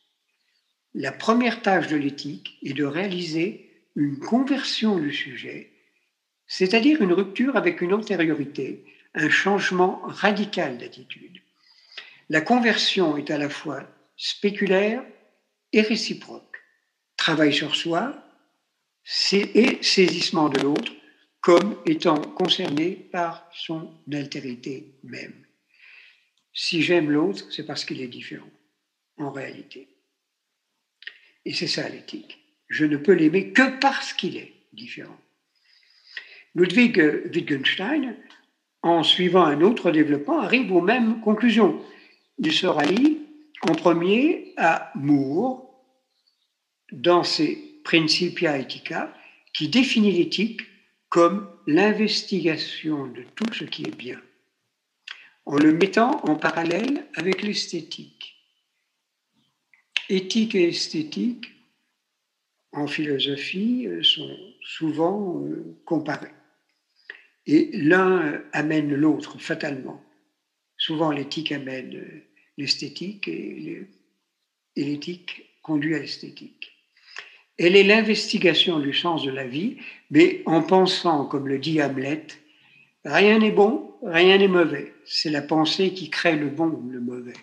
La 0.94 1.10
première 1.10 1.62
tâche 1.62 1.88
de 1.88 1.96
l'éthique 1.96 2.58
est 2.62 2.74
de 2.74 2.84
réaliser 2.84 3.70
une 3.96 4.18
conversion 4.18 4.98
du 4.98 5.12
sujet, 5.12 5.70
c'est-à-dire 6.46 7.00
une 7.00 7.12
rupture 7.12 7.56
avec 7.56 7.80
une 7.80 7.94
antériorité, 7.94 8.84
un 9.14 9.30
changement 9.30 10.02
radical 10.04 10.78
d'attitude. 10.78 11.38
La 12.28 12.40
conversion 12.40 13.16
est 13.16 13.30
à 13.30 13.38
la 13.38 13.48
fois 13.48 13.84
spéculaire 14.16 15.02
et 15.72 15.80
réciproque. 15.80 16.58
Travail 17.16 17.52
sur 17.52 17.74
soi 17.74 18.21
et 19.32 19.82
saisissement 19.82 20.48
de 20.48 20.60
l'autre 20.60 20.92
comme 21.40 21.76
étant 21.86 22.20
concerné 22.20 22.92
par 23.10 23.48
son 23.52 23.92
altérité 24.12 24.94
même. 25.02 25.34
Si 26.54 26.82
j'aime 26.82 27.10
l'autre, 27.10 27.44
c'est 27.50 27.66
parce 27.66 27.84
qu'il 27.84 28.00
est 28.00 28.08
différent, 28.08 28.50
en 29.16 29.30
réalité. 29.30 29.88
Et 31.44 31.52
c'est 31.52 31.66
ça 31.66 31.88
l'éthique. 31.88 32.38
Je 32.68 32.84
ne 32.84 32.96
peux 32.96 33.12
l'aimer 33.12 33.52
que 33.52 33.78
parce 33.80 34.12
qu'il 34.12 34.36
est 34.36 34.52
différent. 34.72 35.18
Ludwig 36.54 36.98
Wittgenstein, 37.34 38.16
en 38.82 39.02
suivant 39.02 39.44
un 39.44 39.62
autre 39.62 39.90
développement, 39.90 40.40
arrive 40.40 40.72
aux 40.72 40.80
mêmes 40.80 41.20
conclusions. 41.20 41.82
Il 42.38 42.52
se 42.52 42.66
rallie 42.66 43.18
en 43.62 43.74
premier 43.74 44.52
à 44.56 44.92
Moore 44.94 45.68
dans 46.92 47.24
ses 47.24 47.71
Principia 47.84 48.58
Ethica, 48.58 49.14
qui 49.52 49.68
définit 49.68 50.12
l'éthique 50.12 50.62
comme 51.08 51.48
l'investigation 51.66 53.06
de 53.06 53.22
tout 53.34 53.52
ce 53.52 53.64
qui 53.64 53.82
est 53.82 53.96
bien, 53.96 54.20
en 55.44 55.56
le 55.56 55.72
mettant 55.72 56.24
en 56.24 56.36
parallèle 56.36 57.06
avec 57.14 57.42
l'esthétique. 57.42 58.34
Éthique 60.08 60.54
et 60.54 60.68
esthétique, 60.68 61.52
en 62.72 62.86
philosophie, 62.86 63.86
sont 64.02 64.38
souvent 64.62 65.44
euh, 65.44 65.78
comparés. 65.84 66.32
Et 67.46 67.70
l'un 67.74 68.42
amène 68.52 68.94
l'autre 68.94 69.38
fatalement. 69.38 70.02
Souvent, 70.78 71.10
l'éthique 71.10 71.52
amène 71.52 71.96
euh, 71.96 72.22
l'esthétique 72.56 73.28
et 73.28 73.86
l'éthique 74.76 75.60
conduit 75.62 75.94
à 75.94 75.98
l'esthétique. 75.98 76.71
Elle 77.58 77.76
est 77.76 77.84
l'investigation 77.84 78.78
du 78.80 78.92
sens 78.92 79.24
de 79.24 79.30
la 79.30 79.46
vie, 79.46 79.76
mais 80.10 80.42
en 80.46 80.62
pensant, 80.62 81.26
comme 81.26 81.48
le 81.48 81.58
dit 81.58 81.82
Hamlet, 81.82 82.26
rien 83.04 83.38
n'est 83.38 83.50
bon, 83.50 83.92
rien 84.02 84.38
n'est 84.38 84.48
mauvais. 84.48 84.94
C'est 85.04 85.30
la 85.30 85.42
pensée 85.42 85.92
qui 85.92 86.10
crée 86.10 86.36
le 86.36 86.48
bon 86.48 86.68
ou 86.68 86.90
le 86.90 87.00
mauvais. 87.00 87.34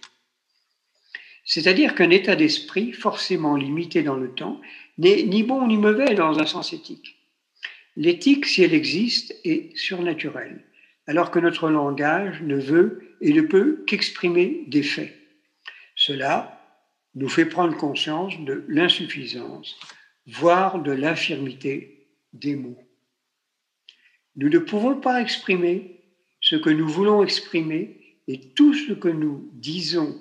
C'est-à-dire 1.45 1.95
qu'un 1.95 2.09
état 2.09 2.35
d'esprit 2.35 2.91
forcément 2.91 3.55
limité 3.55 4.03
dans 4.03 4.17
le 4.17 4.31
temps 4.31 4.61
n'est 4.97 5.23
ni 5.23 5.43
bon 5.43 5.65
ni 5.67 5.77
mauvais 5.77 6.13
dans 6.13 6.39
un 6.39 6.45
sens 6.45 6.73
éthique. 6.73 7.17
L'éthique, 7.95 8.45
si 8.45 8.63
elle 8.63 8.73
existe, 8.73 9.35
est 9.43 9.75
surnaturelle, 9.75 10.63
alors 11.07 11.31
que 11.31 11.39
notre 11.39 11.69
langage 11.69 12.41
ne 12.41 12.55
veut 12.55 13.15
et 13.21 13.33
ne 13.33 13.41
peut 13.41 13.83
qu'exprimer 13.87 14.63
des 14.67 14.83
faits. 14.83 15.15
Cela 15.95 16.61
nous 17.15 17.29
fait 17.29 17.45
prendre 17.45 17.75
conscience 17.75 18.39
de 18.41 18.63
l'insuffisance, 18.67 19.79
voire 20.29 20.81
de 20.81 20.91
l'infirmité 20.91 22.07
des 22.33 22.55
mots. 22.55 22.77
Nous 24.35 24.49
ne 24.49 24.59
pouvons 24.59 24.99
pas 24.99 25.21
exprimer 25.21 26.01
ce 26.39 26.55
que 26.55 26.69
nous 26.69 26.87
voulons 26.87 27.23
exprimer 27.23 28.17
et 28.27 28.39
tout 28.53 28.73
ce 28.73 28.93
que 28.93 29.07
nous 29.07 29.49
disons 29.53 30.15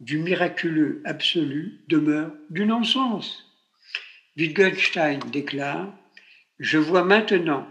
du 0.00 0.18
miraculeux 0.18 1.02
absolu 1.04 1.80
demeure 1.88 2.32
du 2.50 2.64
non-sens. 2.64 3.44
Wittgenstein 4.36 5.20
déclare 5.30 5.92
Je 6.58 6.78
vois 6.78 7.04
maintenant 7.04 7.68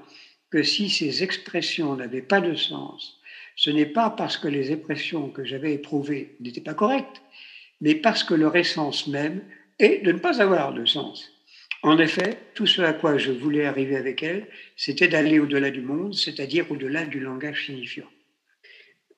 que 0.51 0.61
si 0.61 0.89
ces 0.89 1.23
expressions 1.23 1.95
n'avaient 1.95 2.21
pas 2.21 2.41
de 2.41 2.55
sens, 2.55 3.19
ce 3.55 3.71
n'est 3.71 3.87
pas 3.87 4.11
parce 4.11 4.37
que 4.37 4.47
les 4.47 4.71
expressions 4.71 5.29
que 5.29 5.43
j'avais 5.43 5.73
éprouvées 5.73 6.35
n'étaient 6.39 6.61
pas 6.61 6.75
correctes, 6.75 7.21
mais 7.81 7.95
parce 7.95 8.23
que 8.23 8.35
leur 8.35 8.55
essence 8.55 9.07
même 9.07 9.43
est 9.79 10.03
de 10.03 10.11
ne 10.11 10.19
pas 10.19 10.41
avoir 10.41 10.73
de 10.73 10.85
sens. 10.85 11.36
En 11.83 11.97
effet, 11.99 12.39
tout 12.55 12.65
ce 12.65 12.81
à 12.81 12.93
quoi 12.93 13.17
je 13.17 13.31
voulais 13.31 13.65
arriver 13.65 13.95
avec 13.95 14.23
elle, 14.23 14.47
c'était 14.75 15.07
d'aller 15.07 15.39
au-delà 15.39 15.69
du 15.69 15.81
monde, 15.81 16.15
c'est-à-dire 16.15 16.71
au-delà 16.71 17.05
du 17.05 17.19
langage 17.19 17.67
signifiant. 17.67 18.09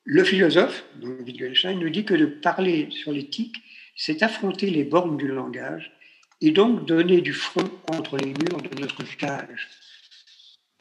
Le 0.04 0.24
philosophe, 0.24 0.84
donc 0.96 1.20
Wittgenstein, 1.26 1.78
nous 1.78 1.90
dit 1.90 2.04
que 2.04 2.14
de 2.14 2.26
parler 2.26 2.88
sur 2.90 3.12
l'éthique, 3.12 3.56
c'est 3.96 4.22
affronter 4.22 4.70
les 4.70 4.84
bornes 4.84 5.16
du 5.16 5.28
langage 5.28 5.92
et 6.40 6.50
donc 6.52 6.86
donner 6.86 7.20
du 7.20 7.32
front 7.32 7.68
contre 7.86 8.16
les 8.16 8.28
murs 8.28 8.62
de 8.62 8.80
notre 8.80 9.04
cage. 9.16 9.68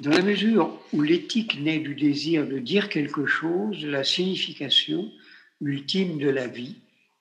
Dans 0.01 0.11
la 0.11 0.21
mesure 0.21 0.79
où 0.93 1.01
l'éthique 1.01 1.59
naît 1.59 1.79
du 1.79 1.95
désir 1.95 2.47
de 2.47 2.59
dire 2.59 2.87
quelque 2.87 3.25
chose, 3.25 3.85
la 3.85 4.05
signification 4.05 5.11
ultime 5.59 6.17
de 6.17 6.29
la 6.29 6.47
vie, 6.47 6.77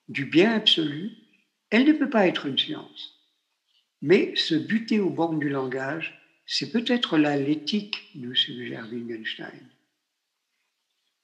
du 0.07 0.25
bien 0.25 0.53
absolu, 0.53 1.11
elle 1.69 1.85
ne 1.85 1.93
peut 1.93 2.09
pas 2.09 2.27
être 2.27 2.45
une 2.45 2.57
science. 2.57 3.18
Mais 4.01 4.35
se 4.35 4.55
buter 4.55 4.99
au 4.99 5.09
bornes 5.09 5.39
du 5.39 5.49
langage, 5.49 6.19
c'est 6.45 6.71
peut-être 6.71 7.17
là 7.17 7.35
l'éthique, 7.35 8.09
nous 8.15 8.33
suggère 8.33 8.87
Wittgenstein. 8.91 9.67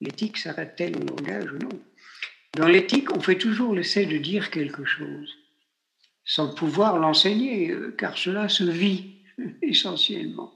L'éthique 0.02 0.38
s'arrête-t-elle 0.38 0.98
au 0.98 1.06
langage 1.06 1.52
ou 1.52 1.58
non? 1.58 1.82
Dans 2.54 2.68
l'éthique, 2.68 3.12
on 3.12 3.22
fait 3.22 3.38
toujours 3.38 3.74
l'essai 3.74 4.06
de 4.06 4.18
dire 4.18 4.52
quelque 4.52 4.86
chose, 4.86 5.34
sans 6.26 6.54
pouvoir 6.54 7.00
l'enseigner, 7.00 7.72
euh, 7.72 7.96
car 7.98 8.18
cela 8.18 8.50
se 8.50 8.64
vit 8.64 9.16
essentiellement. 9.62 10.54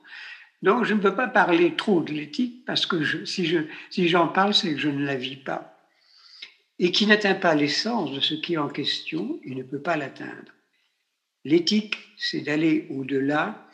Donc 0.62 0.84
je 0.84 0.94
ne 0.94 1.00
peux 1.00 1.16
pas 1.16 1.28
parler 1.28 1.76
trop 1.76 2.02
de 2.02 2.12
l'éthique, 2.12 2.66
parce 2.66 2.86
que 2.86 3.26
si 3.26 4.08
j'en 4.08 4.28
parle, 4.28 4.54
c'est 4.54 4.74
que 4.74 4.80
je 4.80 4.90
ne 4.90 5.06
la 5.06 5.16
vis 5.16 5.38
pas. 5.38 5.76
et 6.82 6.92
qui 6.92 7.08
n'atteint 7.08 7.36
pas 7.36 7.56
l'essence 7.56 8.14
de 8.14 8.22
ce 8.22 8.36
qui 8.36 8.54
est 8.54 8.58
en 8.58 8.70
question, 8.70 9.40
il 9.44 9.58
ne 9.58 9.64
peut 9.64 9.82
pas 9.82 9.98
l'atteindre. 9.98 10.54
L'éthique, 11.50 11.98
c'est 12.16 12.42
d'aller 12.42 12.86
au-delà 12.92 13.68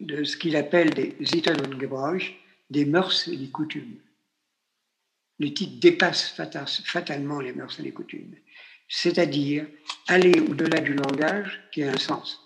de 0.00 0.24
ce 0.24 0.36
qu'il 0.36 0.56
appelle 0.56 0.90
des 0.90 1.14
Sitten 1.24 1.60
und 1.60 1.78
Gebräuch, 1.80 2.34
des 2.68 2.84
mœurs 2.84 3.28
et 3.28 3.36
des 3.36 3.48
coutumes. 3.48 4.00
L'éthique 5.38 5.78
dépasse 5.78 6.34
fatalement 6.84 7.38
les 7.38 7.52
mœurs 7.52 7.78
et 7.78 7.84
les 7.84 7.92
coutumes, 7.92 8.34
c'est-à-dire 8.88 9.68
aller 10.08 10.40
au-delà 10.40 10.80
du 10.80 10.94
langage 10.94 11.62
qui 11.70 11.84
a 11.84 11.92
un 11.92 11.96
sens. 11.96 12.40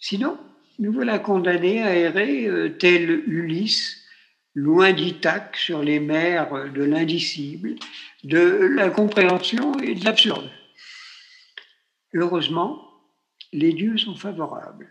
Sinon, 0.00 0.40
nous 0.80 0.92
voilà 0.92 1.20
condamnés 1.20 1.80
à 1.84 1.94
errer 1.94 2.46
euh, 2.48 2.70
tel 2.70 3.22
Ulysse, 3.28 4.02
loin 4.56 4.92
d'Ithaque 4.92 5.56
sur 5.56 5.84
les 5.84 6.00
mers 6.00 6.72
de 6.72 6.82
l'indicible, 6.82 7.76
de 8.24 8.40
l'incompréhension 8.74 9.78
et 9.78 9.94
de 9.94 10.04
l'absurde. 10.04 10.50
Heureusement, 12.12 12.83
les 13.54 13.72
dieux 13.72 13.96
sont 13.96 14.16
favorables. 14.16 14.88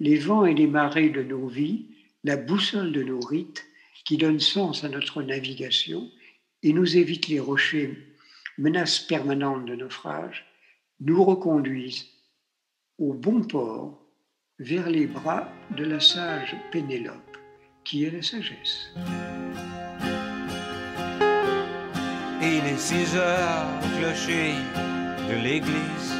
Les 0.00 0.16
vents 0.16 0.46
et 0.46 0.54
les 0.54 0.66
marées 0.66 1.10
de 1.10 1.22
nos 1.22 1.46
vies, 1.46 1.86
la 2.24 2.36
boussole 2.36 2.92
de 2.92 3.02
nos 3.02 3.20
rites, 3.20 3.64
qui 4.06 4.16
donnent 4.16 4.40
sens 4.40 4.82
à 4.82 4.88
notre 4.88 5.22
navigation 5.22 6.10
et 6.62 6.72
nous 6.72 6.96
évitent 6.96 7.28
les 7.28 7.40
rochers, 7.40 7.96
menaces 8.56 8.98
permanentes 8.98 9.66
de 9.66 9.76
naufrage, 9.76 10.46
nous 11.00 11.22
reconduisent 11.22 12.06
au 12.98 13.12
bon 13.12 13.42
port 13.42 14.02
vers 14.58 14.88
les 14.88 15.06
bras 15.06 15.52
de 15.76 15.84
la 15.84 16.00
sage 16.00 16.56
Pénélope, 16.72 17.36
qui 17.84 18.04
est 18.04 18.10
la 18.10 18.22
sagesse. 18.22 18.92
Il 22.42 22.64
est 22.66 23.14
heures, 23.14 23.68
clocher 23.98 24.54
de 25.28 25.44
l'église, 25.44 26.19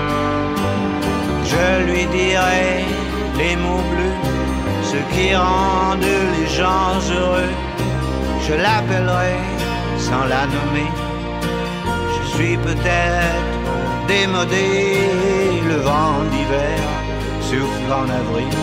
Je 1.51 1.67
lui 1.87 2.05
dirai 2.05 2.85
les 3.37 3.55
mots 3.63 3.85
bleus, 3.91 4.19
ce 4.91 4.99
qui 5.11 5.35
rendent 5.35 6.17
les 6.35 6.47
gens 6.59 6.93
heureux. 7.17 7.53
Je 8.47 8.53
l'appellerai 8.63 9.35
sans 9.97 10.25
la 10.33 10.43
nommer. 10.55 10.91
Je 12.15 12.23
suis 12.35 12.57
peut-être 12.57 13.51
démodé, 14.07 14.69
le 15.67 15.77
vent 15.87 16.19
d'hiver 16.31 16.79
souffle 17.49 17.91
en 18.01 18.07
avril. 18.21 18.57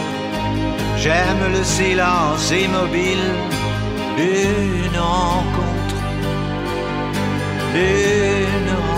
J'aime 0.96 1.44
le 1.56 1.62
silence 1.62 2.50
immobile 2.50 3.28
d'une 4.16 4.98
rencontre, 4.98 5.98
d'une 7.74 8.70
rencontre. 8.76 8.97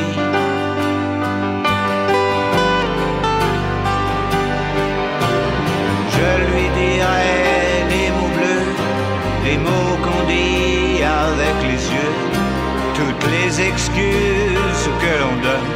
Excuses 13.91 14.89
que 15.01 15.13
l'on 15.21 15.35
donne 15.41 15.71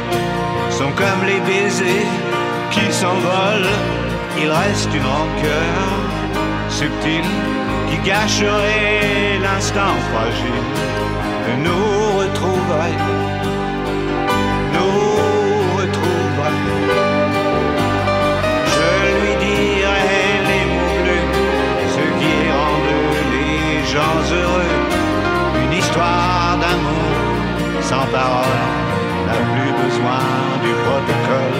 sont 0.70 0.92
comme 0.92 1.24
les 1.26 1.40
baisers 1.40 2.06
qui 2.70 2.92
s'envolent. 2.92 3.74
Il 4.38 4.50
reste 4.50 4.92
une 4.94 5.06
rancœur 5.06 5.76
subtile 6.68 7.30
qui 7.90 7.96
gâcherait 8.08 9.38
l'instant 9.42 9.94
fragile 10.12 10.68
de 11.46 11.52
nous 11.64 12.18
retrouver, 12.20 12.92
nous 14.74 15.78
retrouver. 15.78 16.54
Je 18.74 18.92
lui 19.20 19.34
dirai 19.46 20.26
les 20.50 20.64
mots 20.74 20.98
bleus, 21.02 21.28
ce 21.94 22.04
qui 22.18 22.36
rendent 22.56 22.96
les 23.32 23.84
gens 23.92 24.20
heureux. 24.34 24.74
Une 25.64 25.78
histoire 25.78 26.58
d'amour 26.60 27.05
sans 27.90 28.06
parole 28.18 28.58
n'a 29.26 29.38
plus 29.54 29.72
besoin 29.84 30.22
du 30.64 30.72
protocole. 30.84 31.58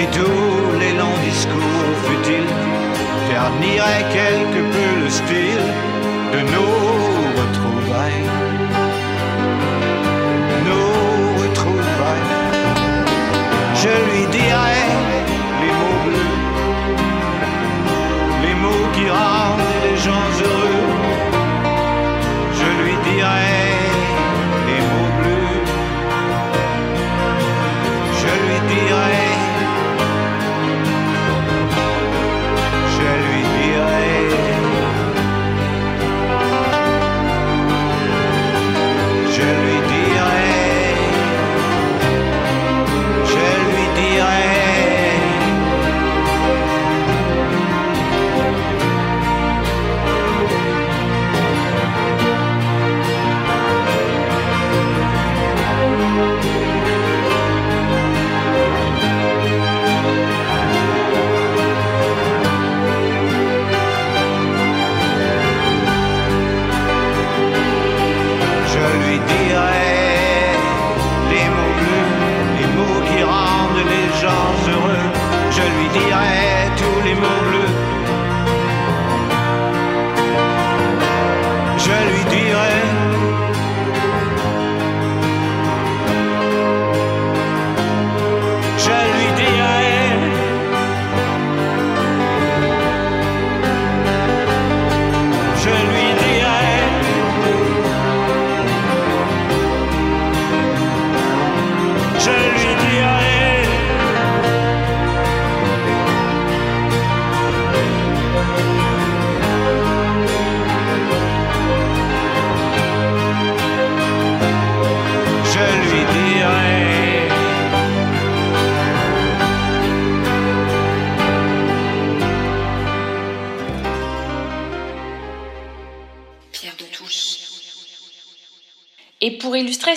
Et 0.00 0.06
tous 0.16 0.78
les 0.80 0.92
longs 1.00 1.20
discours 1.30 1.92
futiles 2.06 2.52
terniraient 3.30 4.06
quelque 4.18 4.62
peu 4.74 4.90
le 5.02 5.08
style 5.08 5.68
de 6.34 6.40
nos 6.54 6.76
retrouvailles. 7.40 8.26
Nos 10.68 11.42
retrouvailles. 11.42 12.30
Je 13.82 13.94
lui 14.08 14.26
dirai 14.38 14.84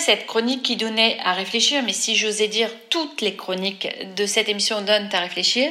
cette 0.00 0.26
chronique 0.26 0.62
qui 0.62 0.76
donnait 0.76 1.18
à 1.22 1.32
réfléchir, 1.32 1.82
mais 1.82 1.92
si 1.92 2.16
j'osais 2.16 2.48
dire 2.48 2.70
toutes 2.90 3.20
les 3.20 3.34
chroniques 3.34 3.88
de 4.16 4.26
cette 4.26 4.48
émission 4.48 4.82
donnent 4.82 5.08
à 5.12 5.20
réfléchir, 5.20 5.70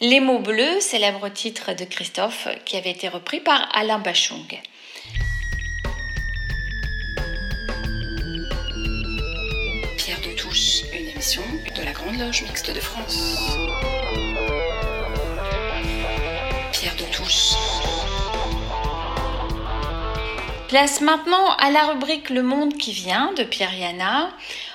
Les 0.00 0.20
mots 0.20 0.40
bleus, 0.40 0.80
célèbre 0.80 1.28
titre 1.30 1.72
de 1.72 1.84
Christophe, 1.84 2.48
qui 2.66 2.76
avait 2.76 2.90
été 2.90 3.08
repris 3.08 3.40
par 3.40 3.66
Alain 3.74 3.98
Bachung. 3.98 4.60
Pierre 9.96 10.20
de 10.20 10.36
Touche, 10.36 10.82
une 10.92 11.08
émission 11.08 11.42
de 11.74 11.82
la 11.82 11.92
Grande 11.92 12.18
Loge 12.18 12.42
Mixte 12.42 12.70
de 12.74 12.80
France. 12.80 13.38
Pierre 16.72 16.96
de 16.96 17.04
Touche. 17.10 18.05
Place 20.76 21.00
maintenant 21.00 21.52
à 21.56 21.70
la 21.70 21.86
rubrique 21.86 22.28
Le 22.28 22.42
Monde 22.42 22.74
qui 22.74 22.92
vient 22.92 23.32
de 23.32 23.44
Pierre 23.44 23.72
Yana. 23.72 24.28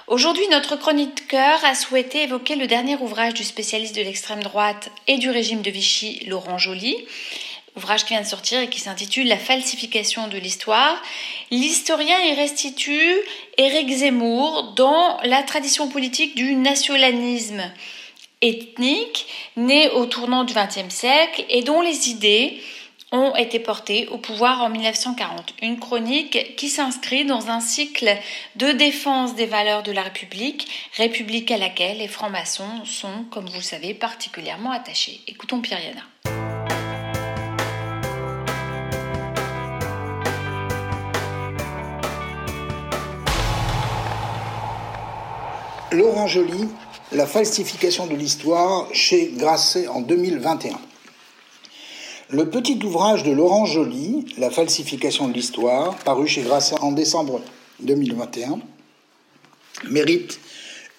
Aujourd'hui, 0.07 0.47
notre 0.49 0.75
chroniqueur 0.75 1.63
a 1.63 1.75
souhaité 1.75 2.23
évoquer 2.23 2.55
le 2.55 2.65
dernier 2.65 2.95
ouvrage 2.95 3.35
du 3.35 3.43
spécialiste 3.43 3.95
de 3.95 4.01
l'extrême 4.01 4.41
droite 4.41 4.89
et 5.07 5.19
du 5.19 5.29
régime 5.29 5.61
de 5.61 5.69
Vichy, 5.69 6.25
Laurent 6.25 6.57
Joly. 6.57 6.95
Ouvrage 7.75 8.05
qui 8.05 8.13
vient 8.13 8.23
de 8.23 8.25
sortir 8.25 8.61
et 8.61 8.67
qui 8.67 8.79
s'intitule 8.79 9.27
La 9.27 9.37
falsification 9.37 10.27
de 10.27 10.39
l'histoire. 10.39 10.99
L'historien 11.51 12.17
y 12.17 12.33
restitue 12.33 13.19
Éric 13.59 13.91
Zemmour 13.91 14.73
dans 14.75 15.19
la 15.23 15.43
tradition 15.43 15.87
politique 15.87 16.33
du 16.33 16.55
nationalisme 16.55 17.61
ethnique, 18.41 19.27
né 19.55 19.91
au 19.91 20.07
tournant 20.07 20.45
du 20.45 20.55
XXe 20.55 20.91
siècle 20.91 21.45
et 21.47 21.61
dont 21.61 21.81
les 21.81 22.09
idées 22.09 22.59
ont 23.12 23.36
été 23.36 23.60
portés 23.60 24.08
au 24.08 24.17
pouvoir 24.17 24.62
en 24.62 24.69
1940. 24.69 25.54
Une 25.62 25.80
chronique 25.80 26.56
qui 26.56 26.69
s'inscrit 26.69 27.26
dans 27.26 27.50
un 27.50 27.60
cycle 27.60 28.10
de 28.56 28.71
défense 28.71 29.36
des 29.36 29.45
valeurs 29.45 29.84
de 29.84 29.91
la 29.91 30.04
République, 30.04 30.67
République 30.95 31.52
à 31.52 31.58
laquelle 31.58 31.97
les 31.97 32.08
francs-maçons 32.08 32.86
sont, 32.86 33.26
comme 33.30 33.47
vous 33.47 33.56
le 33.56 33.62
savez, 33.62 33.93
particulièrement 33.93 34.71
attachés. 34.71 35.21
Écoutons 35.28 35.60
Pierre 35.60 35.84
Yana. 35.84 36.02
Laurent 45.91 46.28
Joly, 46.28 46.69
La 47.12 47.28
falsification 47.28 48.08
de 48.08 48.15
l'histoire 48.15 48.88
chez 48.93 49.34
Grasset 49.36 49.89
en 49.89 50.00
2021. 50.00 50.80
Le 52.34 52.50
petit 52.50 52.80
ouvrage 52.86 53.24
de 53.24 53.32
Laurent 53.32 53.65
Joly, 53.65 54.24
La 54.38 54.50
falsification 54.50 55.28
de 55.28 55.34
l'histoire, 55.34 55.98
paru 55.98 56.30
chez 56.30 56.44
Grasset 56.44 56.80
en 56.80 56.94
décembre 56.94 57.41
2021, 57.82 58.62
mérite 59.89 60.39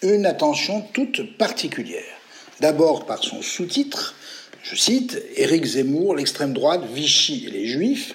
une 0.02 0.26
attention 0.26 0.84
toute 0.92 1.38
particulière. 1.38 2.18
D'abord 2.60 3.06
par 3.06 3.24
son 3.24 3.40
sous-titre, 3.40 4.14
je 4.62 4.76
cite, 4.76 5.22
Éric 5.36 5.64
Zemmour, 5.64 6.16
l'extrême 6.16 6.52
droite, 6.52 6.82
Vichy 6.92 7.46
et 7.46 7.50
les 7.50 7.66
Juifs, 7.66 8.14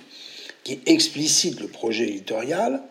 qui 0.63 0.79
explicite 0.85 1.59
le 1.59 1.69
projet 1.69 2.07
éditorial. 2.07 2.83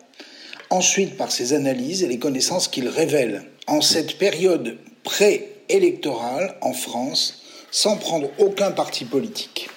Ensuite 0.69 1.15
par 1.15 1.31
ses 1.31 1.53
analyses 1.53 2.03
et 2.03 2.07
les 2.07 2.19
connaissances 2.19 2.67
qu'il 2.67 2.89
révèle 2.89 3.45
en 3.65 3.79
cette 3.79 4.17
période 4.17 4.77
pré-électorale 5.05 6.57
en 6.59 6.73
France, 6.73 7.43
sans 7.71 7.95
prendre 7.95 8.29
aucun 8.39 8.71
parti 8.71 9.05
politique. 9.05 9.69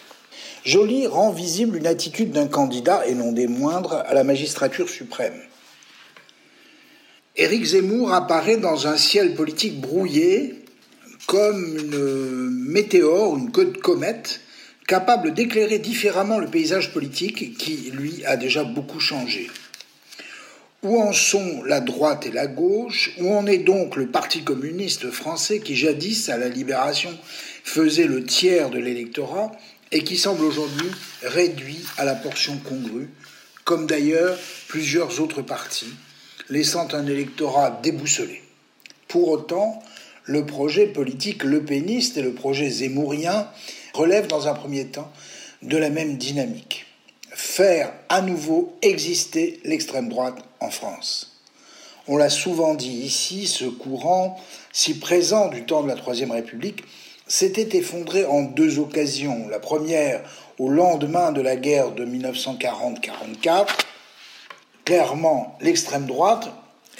Joly 0.64 1.06
rend 1.06 1.30
visible 1.30 1.76
une 1.76 1.86
attitude 1.86 2.32
d'un 2.32 2.46
candidat, 2.46 3.06
et 3.06 3.14
non 3.14 3.32
des 3.32 3.46
moindres, 3.46 3.94
à 4.06 4.14
la 4.14 4.24
magistrature 4.24 4.88
suprême. 4.88 5.40
Éric 7.36 7.64
Zemmour 7.64 8.12
apparaît 8.12 8.58
dans 8.58 8.86
un 8.86 8.96
ciel 8.96 9.34
politique 9.34 9.80
brouillé 9.80 10.56
comme 11.26 11.78
une 11.78 12.50
météore, 12.50 13.36
une 13.36 13.50
comète, 13.50 14.40
capable 14.86 15.32
d'éclairer 15.32 15.78
différemment 15.78 16.38
le 16.38 16.48
paysage 16.48 16.92
politique 16.92 17.56
qui, 17.56 17.90
lui, 17.92 18.24
a 18.24 18.36
déjà 18.36 18.64
beaucoup 18.64 19.00
changé. 19.00 19.48
Où 20.82 21.00
en 21.00 21.12
sont 21.12 21.62
la 21.64 21.80
droite 21.80 22.26
et 22.26 22.32
la 22.32 22.46
gauche? 22.46 23.12
Où 23.18 23.32
en 23.32 23.46
est 23.46 23.58
donc 23.58 23.96
le 23.96 24.08
Parti 24.08 24.42
communiste 24.42 25.10
français 25.10 25.60
qui 25.60 25.76
jadis, 25.76 26.28
à 26.28 26.38
la 26.38 26.48
libération, 26.48 27.16
faisait 27.62 28.06
le 28.06 28.24
tiers 28.24 28.70
de 28.70 28.78
l'électorat? 28.78 29.52
Et 29.92 30.04
qui 30.04 30.16
semble 30.16 30.44
aujourd'hui 30.44 30.90
réduit 31.22 31.84
à 31.96 32.04
la 32.04 32.14
portion 32.14 32.58
congrue, 32.58 33.10
comme 33.64 33.86
d'ailleurs 33.86 34.38
plusieurs 34.68 35.20
autres 35.20 35.42
partis, 35.42 35.92
laissant 36.48 36.92
un 36.94 37.06
électorat 37.06 37.80
déboussolé. 37.82 38.42
Pour 39.08 39.28
autant, 39.28 39.82
le 40.24 40.46
projet 40.46 40.86
politique 40.86 41.44
lepéniste 41.44 42.16
et 42.16 42.22
le 42.22 42.34
projet 42.34 42.70
zémourien 42.70 43.48
relèvent 43.94 44.28
dans 44.28 44.48
un 44.48 44.54
premier 44.54 44.86
temps 44.86 45.12
de 45.62 45.76
la 45.76 45.90
même 45.90 46.16
dynamique 46.16 46.86
faire 47.40 47.92
à 48.08 48.20
nouveau 48.20 48.76
exister 48.82 49.60
l'extrême 49.64 50.08
droite 50.08 50.38
en 50.60 50.70
France. 50.70 51.40
On 52.06 52.16
l'a 52.16 52.30
souvent 52.30 52.74
dit 52.74 52.92
ici, 52.92 53.46
ce 53.46 53.64
courant, 53.64 54.40
si 54.72 54.98
présent 54.98 55.48
du 55.48 55.64
temps 55.64 55.82
de 55.82 55.88
la 55.88 55.94
Troisième 55.94 56.32
République, 56.32 56.84
s'était 57.30 57.78
effondré 57.78 58.24
en 58.26 58.42
deux 58.42 58.80
occasions. 58.80 59.48
La 59.48 59.60
première, 59.60 60.20
au 60.58 60.68
lendemain 60.68 61.30
de 61.30 61.40
la 61.40 61.54
guerre 61.54 61.92
de 61.92 62.04
1940-44, 62.04 63.68
clairement 64.84 65.56
l'extrême 65.60 66.06
droite, 66.06 66.50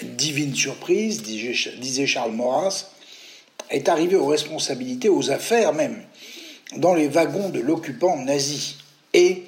divine 0.01 0.55
surprise, 0.55 1.21
disait 1.21 2.07
Charles 2.07 2.31
Maurras, 2.31 2.85
est 3.69 3.89
arrivée 3.89 4.15
aux 4.15 4.25
responsabilités, 4.25 5.09
aux 5.09 5.31
affaires 5.31 5.73
même, 5.73 6.01
dans 6.77 6.93
les 6.93 7.09
wagons 7.09 7.49
de 7.49 7.59
l'occupant 7.59 8.15
nazi. 8.15 8.77
Et 9.13 9.43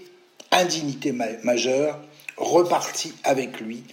indignité 0.51 1.13
majeure, 1.43 1.97
reparti 2.35 3.13
avec 3.23 3.61
lui 3.61 3.83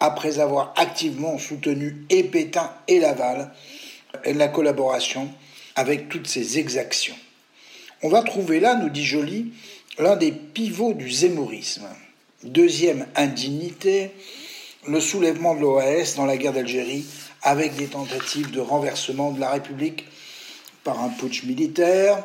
après 0.00 0.40
avoir 0.40 0.74
activement 0.76 1.38
soutenu 1.38 2.04
et 2.10 2.24
Pétain 2.24 2.72
et 2.88 2.98
Laval 2.98 3.52
et 4.24 4.32
la 4.32 4.48
collaboration 4.48 5.30
avec 5.76 6.08
toutes 6.08 6.26
ces 6.26 6.58
exactions. 6.58 7.16
On 8.02 8.08
va 8.08 8.22
trouver 8.22 8.60
là, 8.60 8.74
nous 8.76 8.88
dit 8.88 9.04
Joly, 9.04 9.52
l'un 9.98 10.16
des 10.16 10.32
pivots 10.32 10.94
du 10.94 11.10
zémourisme. 11.10 11.86
Deuxième 12.42 13.06
indignité, 13.16 14.12
le 14.86 15.00
soulèvement 15.00 15.54
de 15.54 15.60
l'OAS 15.60 16.14
dans 16.16 16.24
la 16.24 16.38
guerre 16.38 16.54
d'Algérie 16.54 17.04
avec 17.42 17.76
des 17.76 17.86
tentatives 17.86 18.50
de 18.50 18.60
renversement 18.60 19.30
de 19.30 19.40
la 19.40 19.50
République 19.50 20.06
par 20.84 21.02
un 21.02 21.08
putsch 21.08 21.44
militaire, 21.44 22.24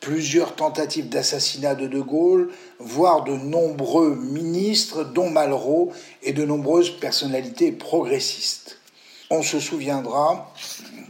plusieurs 0.00 0.56
tentatives 0.56 1.08
d'assassinat 1.08 1.74
de 1.74 1.86
De 1.86 2.00
Gaulle, 2.00 2.50
voire 2.78 3.22
de 3.24 3.34
nombreux 3.34 4.16
ministres, 4.16 5.04
dont 5.04 5.30
Malraux, 5.30 5.92
et 6.22 6.32
de 6.32 6.44
nombreuses 6.44 6.90
personnalités 6.98 7.70
progressistes. 7.70 8.78
On 9.30 9.42
se 9.42 9.60
souviendra 9.60 10.52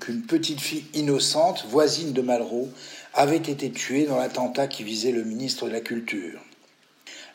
qu'une 0.00 0.22
petite 0.22 0.60
fille 0.60 0.86
innocente, 0.94 1.66
voisine 1.68 2.12
de 2.12 2.22
Malraux, 2.22 2.68
avait 3.14 3.36
été 3.36 3.70
tuée 3.70 4.06
dans 4.06 4.16
l'attentat 4.16 4.66
qui 4.66 4.82
visait 4.82 5.12
le 5.12 5.24
ministre 5.24 5.66
de 5.66 5.72
la 5.72 5.80
Culture. 5.80 6.40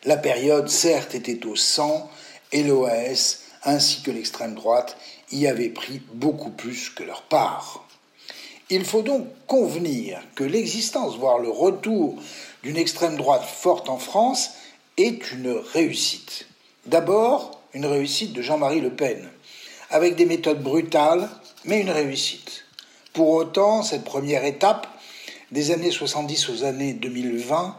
La 0.04 0.16
période, 0.16 0.68
certes, 0.68 1.14
était 1.14 1.46
au 1.46 1.56
sang, 1.56 2.10
et 2.52 2.62
l'OAS, 2.62 3.40
ainsi 3.64 4.02
que 4.02 4.10
l'extrême 4.10 4.54
droite, 4.54 4.96
y 5.32 5.46
avaient 5.46 5.68
pris 5.68 6.00
beaucoup 6.12 6.50
plus 6.50 6.90
que 6.90 7.02
leur 7.02 7.22
part. 7.22 7.88
Il 8.68 8.84
faut 8.84 9.02
donc 9.02 9.26
convenir 9.46 10.20
que 10.34 10.44
l'existence, 10.44 11.16
voire 11.16 11.38
le 11.38 11.50
retour 11.50 12.16
d'une 12.62 12.76
extrême 12.76 13.16
droite 13.16 13.44
forte 13.44 13.88
en 13.88 13.98
France 13.98 14.50
est 14.96 15.30
une 15.32 15.50
réussite. 15.72 16.46
D'abord, 16.86 17.60
une 17.74 17.86
réussite 17.86 18.32
de 18.32 18.42
Jean-Marie 18.42 18.80
Le 18.80 18.90
Pen, 18.90 19.28
avec 19.90 20.16
des 20.16 20.26
méthodes 20.26 20.62
brutales, 20.62 21.28
mais 21.66 21.80
une 21.80 21.90
réussite. 21.90 22.64
Pour 23.12 23.30
autant, 23.30 23.82
cette 23.82 24.04
première 24.04 24.44
étape, 24.44 24.86
des 25.52 25.70
années 25.70 25.90
70 25.90 26.48
aux 26.50 26.64
années 26.64 26.92
2020, 26.92 27.76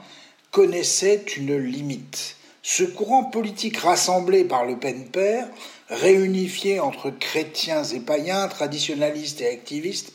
connaissait 0.52 1.24
une 1.38 1.58
limite. 1.58 2.36
Ce 2.64 2.84
courant 2.84 3.26
politique 3.26 3.78
rassemblé 3.78 4.44
par 4.44 4.66
Le 4.66 4.78
Pen 4.78 5.06
père, 5.06 5.48
réunifié 5.90 6.80
entre 6.80 7.10
chrétiens 7.10 7.84
et 7.84 8.00
païens, 8.00 8.48
traditionnalistes 8.48 9.42
et 9.42 9.48
activistes, 9.48 10.12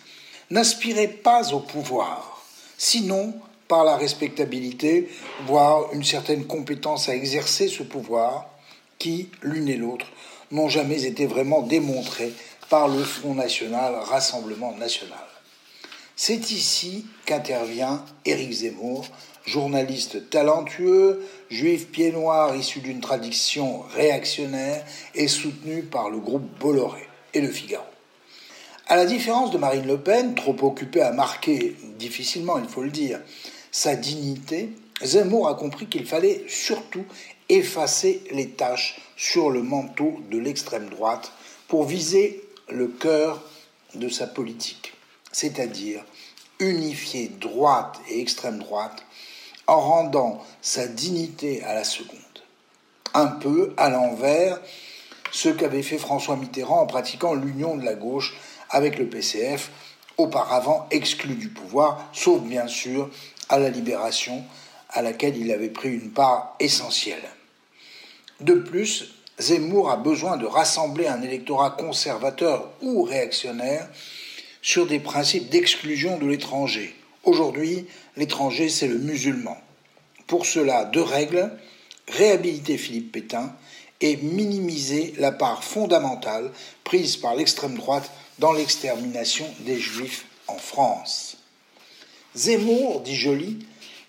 n'aspirait 0.51 1.09
pas 1.09 1.55
au 1.55 1.61
pouvoir, 1.61 2.45
sinon 2.77 3.35
par 3.69 3.85
la 3.85 3.97
respectabilité, 3.97 5.09
voire 5.47 5.95
une 5.95 6.05
certaine 6.05 6.45
compétence 6.45 7.09
à 7.09 7.15
exercer 7.15 7.69
ce 7.69 7.83
pouvoir, 7.83 8.51
qui, 8.99 9.31
l'une 9.41 9.69
et 9.69 9.77
l'autre, 9.77 10.07
n'ont 10.51 10.69
jamais 10.69 11.05
été 11.05 11.27
vraiment 11.27 11.63
démontrés 11.63 12.33
par 12.73 12.89
le 12.89 13.05
Front 13.05 13.35
National, 13.35 13.97
Rassemblement 13.97 14.75
National. 14.75 15.27
C'est 16.17 16.53
ici 16.53 17.05
qu'intervient 17.27 18.03
Éric 18.25 18.51
Zemmour, 18.51 19.05
journaliste 19.45 20.31
talentueux, 20.31 21.23
juif 21.51 21.89
pied 21.89 22.13
noir 22.13 22.57
issu 22.57 22.81
d'une 22.81 23.03
tradition 23.03 23.81
réactionnaire 23.95 24.87
et 25.15 25.29
soutenu 25.29 25.83
par 25.83 26.09
le 26.09 26.17
groupe 26.17 26.49
Bolloré 26.61 27.07
et 27.35 27.43
le 27.43 27.51
Figaro. 27.51 27.85
À 28.89 28.97
la 28.97 29.05
différence 29.05 29.51
de 29.51 29.59
Marine 29.59 29.87
Le 29.87 29.99
Pen, 29.99 30.35
trop 30.35 30.57
occupée 30.63 31.03
à 31.03 31.13
marquer, 31.13 31.77
difficilement 31.99 32.57
il 32.57 32.71
faut 32.71 32.83
le 32.83 32.91
dire, 32.91 33.21
sa 33.71 33.97
dignité, 33.97 34.71
Zemmour 35.03 35.47
a 35.47 35.57
compris 35.57 35.89
qu'il 35.89 36.07
fallait 36.07 36.47
surtout 36.49 37.05
effacer 37.51 38.23
les 38.31 38.49
taches 38.49 38.99
sur 39.19 39.51
le 39.51 39.63
manteau 39.63 40.15
de 40.31 40.39
l'extrême 40.39 40.89
droite 40.89 41.33
pour 41.69 41.85
viser 41.85 42.43
le 42.73 42.89
cœur 42.89 43.43
de 43.95 44.09
sa 44.09 44.27
politique, 44.27 44.95
c'est-à-dire 45.31 46.05
unifier 46.59 47.29
droite 47.29 48.01
et 48.09 48.21
extrême 48.21 48.59
droite 48.59 49.05
en 49.67 49.81
rendant 49.81 50.45
sa 50.61 50.87
dignité 50.87 51.63
à 51.63 51.75
la 51.75 51.85
seconde. 51.85 52.19
Un 53.15 53.27
peu 53.27 53.75
à 53.77 53.91
l'envers 53.91 54.61
ce 55.31 55.49
qu'avait 55.49 55.83
fait 55.83 55.99
François 55.99 56.37
Mitterrand 56.37 56.83
en 56.83 56.87
pratiquant 56.87 57.35
l'union 57.35 57.77
de 57.77 57.85
la 57.85 57.95
gauche 57.95 58.35
avec 58.71 58.99
le 58.99 59.07
PCF, 59.07 59.71
auparavant 60.19 60.87
exclu 60.91 61.35
du 61.35 61.49
pouvoir, 61.49 62.09
sauf 62.13 62.43
bien 62.43 62.67
sûr 62.69 63.11
à 63.49 63.59
la 63.59 63.71
libération 63.71 64.45
à 64.91 65.03
laquelle 65.03 65.37
il 65.37 65.51
avait 65.51 65.71
pris 65.71 65.89
une 65.89 66.11
part 66.11 66.55
essentielle. 66.61 67.25
De 68.41 68.55
plus, 68.55 69.15
Zemmour 69.39 69.91
a 69.91 69.97
besoin 69.97 70.37
de 70.37 70.47
rassembler 70.47 71.07
un 71.07 71.23
électorat 71.23 71.71
conservateur 71.71 72.71
ou 72.83 73.03
réactionnaire 73.03 73.89
sur 74.61 74.87
des 74.87 75.01
principes 75.01 75.49
d'exclusion 75.49 76.19
de 76.19 76.27
l'étranger. 76.27 76.95
Aujourd'hui, 77.25 77.87
l'étranger, 78.17 78.69
c'est 78.69 78.89
le 78.89 78.99
musulman. 78.99 79.57
Pour 80.27 80.47
cela, 80.47 80.85
deux 80.85 81.03
règles 81.03 81.51
réhabiliter 82.09 82.79
Philippe 82.79 83.13
Pétain 83.13 83.55
et 84.01 84.17
minimiser 84.17 85.15
la 85.19 85.33
part 85.33 85.65
fondamentale 85.65 86.51
prise 86.85 87.17
par 87.17 87.35
l'extrême 87.35 87.77
droite 87.77 88.11
dans 88.39 88.53
l'extermination 88.53 89.47
des 89.61 89.79
juifs 89.79 90.27
en 90.49 90.59
France. 90.59 91.39
Zemmour, 92.35 93.01
dit 93.03 93.15
Joly, 93.15 93.59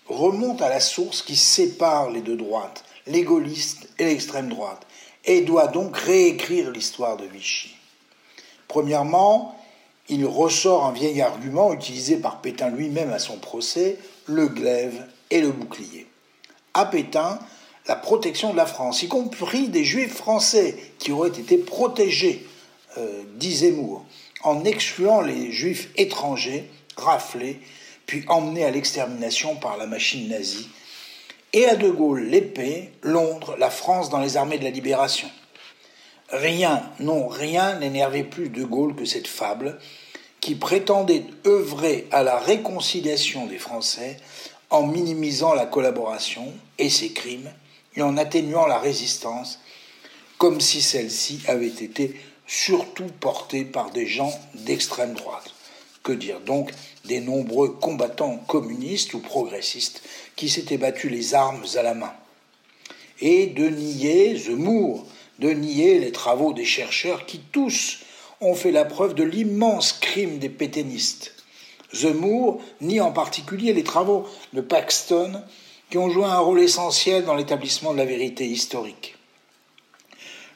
remonte 0.06 0.62
à 0.62 0.68
la 0.68 0.80
source 0.80 1.22
qui 1.22 1.36
sépare 1.36 2.10
les 2.10 2.20
deux 2.20 2.36
droites, 2.36 2.84
les 3.06 3.26
et 3.98 4.04
l'extrême 4.04 4.48
droite, 4.48 4.86
et 5.26 5.40
doit 5.40 5.68
donc 5.68 5.96
réécrire 5.96 6.70
l'histoire 6.70 7.16
de 7.16 7.26
Vichy. 7.26 7.74
Premièrement, 8.68 9.58
il 10.08 10.26
ressort 10.26 10.84
un 10.84 10.92
vieil 10.92 11.22
argument 11.22 11.72
utilisé 11.72 12.16
par 12.16 12.40
Pétain 12.40 12.70
lui-même 12.70 13.12
à 13.12 13.18
son 13.18 13.38
procès, 13.38 13.98
le 14.26 14.48
glaive 14.48 15.06
et 15.30 15.40
le 15.40 15.50
bouclier. 15.50 16.06
À 16.74 16.86
Pétain, 16.86 17.38
la 17.86 17.96
protection 17.96 18.52
de 18.52 18.56
la 18.56 18.66
France, 18.66 19.02
y 19.02 19.08
compris 19.08 19.68
des 19.68 19.84
juifs 19.84 20.14
français 20.14 20.76
qui 20.98 21.12
auraient 21.12 21.28
été 21.28 21.58
protégés, 21.58 22.46
euh, 22.98 23.22
dit 23.36 23.54
Zemmour, 23.54 24.04
en 24.42 24.64
excluant 24.64 25.20
les 25.20 25.52
juifs 25.52 25.88
étrangers, 25.96 26.70
raflés, 26.96 27.60
puis 28.06 28.24
emmenés 28.28 28.64
à 28.64 28.70
l'extermination 28.70 29.56
par 29.56 29.76
la 29.76 29.86
machine 29.86 30.28
nazie, 30.28 30.68
et 31.54 31.66
à 31.66 31.76
De 31.76 31.88
Gaulle 31.88 32.24
l'épée, 32.24 32.90
Londres, 33.02 33.56
la 33.58 33.70
France 33.70 34.10
dans 34.10 34.18
les 34.18 34.36
armées 34.36 34.58
de 34.58 34.64
la 34.64 34.70
libération. 34.70 35.30
Rien, 36.28 36.82
non, 36.98 37.28
rien 37.28 37.78
n'énervait 37.78 38.24
plus 38.24 38.48
De 38.48 38.64
Gaulle 38.64 38.96
que 38.96 39.04
cette 39.04 39.28
fable 39.28 39.78
qui 40.40 40.56
prétendait 40.56 41.22
œuvrer 41.46 42.08
à 42.10 42.24
la 42.24 42.38
réconciliation 42.38 43.46
des 43.46 43.58
Français 43.58 44.16
en 44.68 44.82
minimisant 44.82 45.54
la 45.54 45.64
collaboration 45.64 46.52
et 46.78 46.90
ses 46.90 47.12
crimes 47.12 47.50
et 47.94 48.02
en 48.02 48.16
atténuant 48.16 48.66
la 48.66 48.78
résistance, 48.78 49.60
comme 50.38 50.60
si 50.60 50.82
celle-ci 50.82 51.40
avait 51.46 51.68
été 51.68 52.20
surtout 52.48 53.06
portée 53.20 53.64
par 53.64 53.90
des 53.92 54.08
gens 54.08 54.36
d'extrême 54.54 55.14
droite. 55.14 55.54
Que 56.02 56.12
dire 56.12 56.40
donc 56.40 56.72
des 57.04 57.20
nombreux 57.20 57.70
combattants 57.70 58.38
communistes 58.48 59.14
ou 59.14 59.20
progressistes 59.20 60.02
qui 60.36 60.48
s'étaient 60.48 60.78
battus 60.78 61.10
les 61.10 61.34
armes 61.34 61.64
à 61.76 61.82
la 61.82 61.94
main 61.94 62.12
Et 63.20 63.46
de 63.46 63.68
nier 63.68 64.36
Zemmour, 64.36 65.06
de 65.38 65.50
nier 65.50 65.98
les 65.98 66.12
travaux 66.12 66.52
des 66.52 66.64
chercheurs 66.64 67.26
qui 67.26 67.40
tous 67.52 67.98
ont 68.40 68.54
fait 68.54 68.72
la 68.72 68.84
preuve 68.84 69.14
de 69.14 69.24
l'immense 69.24 69.92
crime 69.92 70.38
des 70.38 70.48
pétainistes. 70.48 71.34
Zemmour 71.92 72.60
nie 72.80 73.00
en 73.00 73.12
particulier 73.12 73.72
les 73.72 73.84
travaux 73.84 74.26
de 74.52 74.60
Paxton 74.60 75.42
qui 75.90 75.98
ont 75.98 76.10
joué 76.10 76.24
un 76.24 76.38
rôle 76.38 76.60
essentiel 76.60 77.24
dans 77.24 77.34
l'établissement 77.34 77.92
de 77.92 77.98
la 77.98 78.04
vérité 78.04 78.46
historique. 78.46 79.16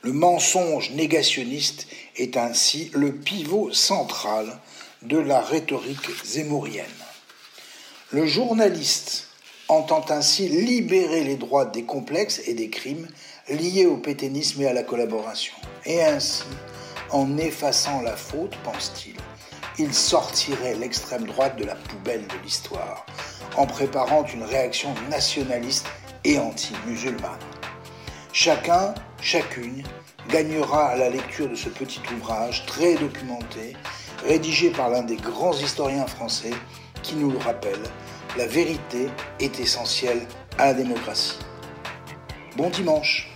Le 0.03 0.13
mensonge 0.13 0.91
négationniste 0.93 1.87
est 2.17 2.37
ainsi 2.37 2.91
le 2.95 3.15
pivot 3.15 3.73
central 3.73 4.61
de 5.03 5.19
la 5.19 5.41
rhétorique 5.41 6.25
zémourienne. 6.25 6.87
Le 8.11 8.27
journaliste 8.27 9.28
entend 9.69 10.05
ainsi 10.09 10.49
libérer 10.49 11.25
les 11.25 11.37
droits 11.37 11.67
des 11.67 11.85
complexes 11.85 12.41
et 12.47 12.55
des 12.55 12.71
crimes 12.71 13.07
liés 13.49 13.87
au 13.87 13.99
pétainisme 13.99 14.63
et 14.63 14.67
à 14.67 14.73
la 14.73 14.83
collaboration. 14.83 15.55
Et 15.85 16.03
ainsi, 16.03 16.45
en 17.11 17.37
effaçant 17.37 18.01
la 18.03 18.17
faute, 18.17 18.57
pense-t-il, 18.65 19.17
il 19.79 19.93
sortirait 19.95 20.75
l'extrême 20.75 21.27
droite 21.27 21.57
de 21.57 21.65
la 21.65 21.75
poubelle 21.75 22.27
de 22.27 22.43
l'histoire, 22.43 23.07
en 23.57 23.67
préparant 23.67 24.25
une 24.25 24.43
réaction 24.43 24.93
nationaliste 25.11 25.87
et 26.25 26.39
anti-musulmane. 26.39 27.39
Chacun, 28.33 28.95
chacune, 29.21 29.83
gagnera 30.29 30.89
à 30.89 30.97
la 30.97 31.11
lecture 31.11 31.49
de 31.49 31.55
ce 31.55 31.69
petit 31.69 32.01
ouvrage 32.17 32.67
très 32.67 32.95
documenté, 32.95 33.75
rédigé 34.27 34.71
par 34.71 34.91
l'un 34.91 35.03
des 35.03 35.17
grands 35.17 35.57
historiens 35.57 36.07
français, 36.07 36.53
qui 37.03 37.15
nous 37.15 37.31
le 37.31 37.39
rappelle, 37.39 37.83
la 38.39 38.47
vérité 38.47 39.09
est 39.41 39.59
essentielle 39.59 40.21
à 40.59 40.67
la 40.67 40.75
démocratie. 40.75 41.41
Bon 42.57 42.71
dimanche 42.71 43.28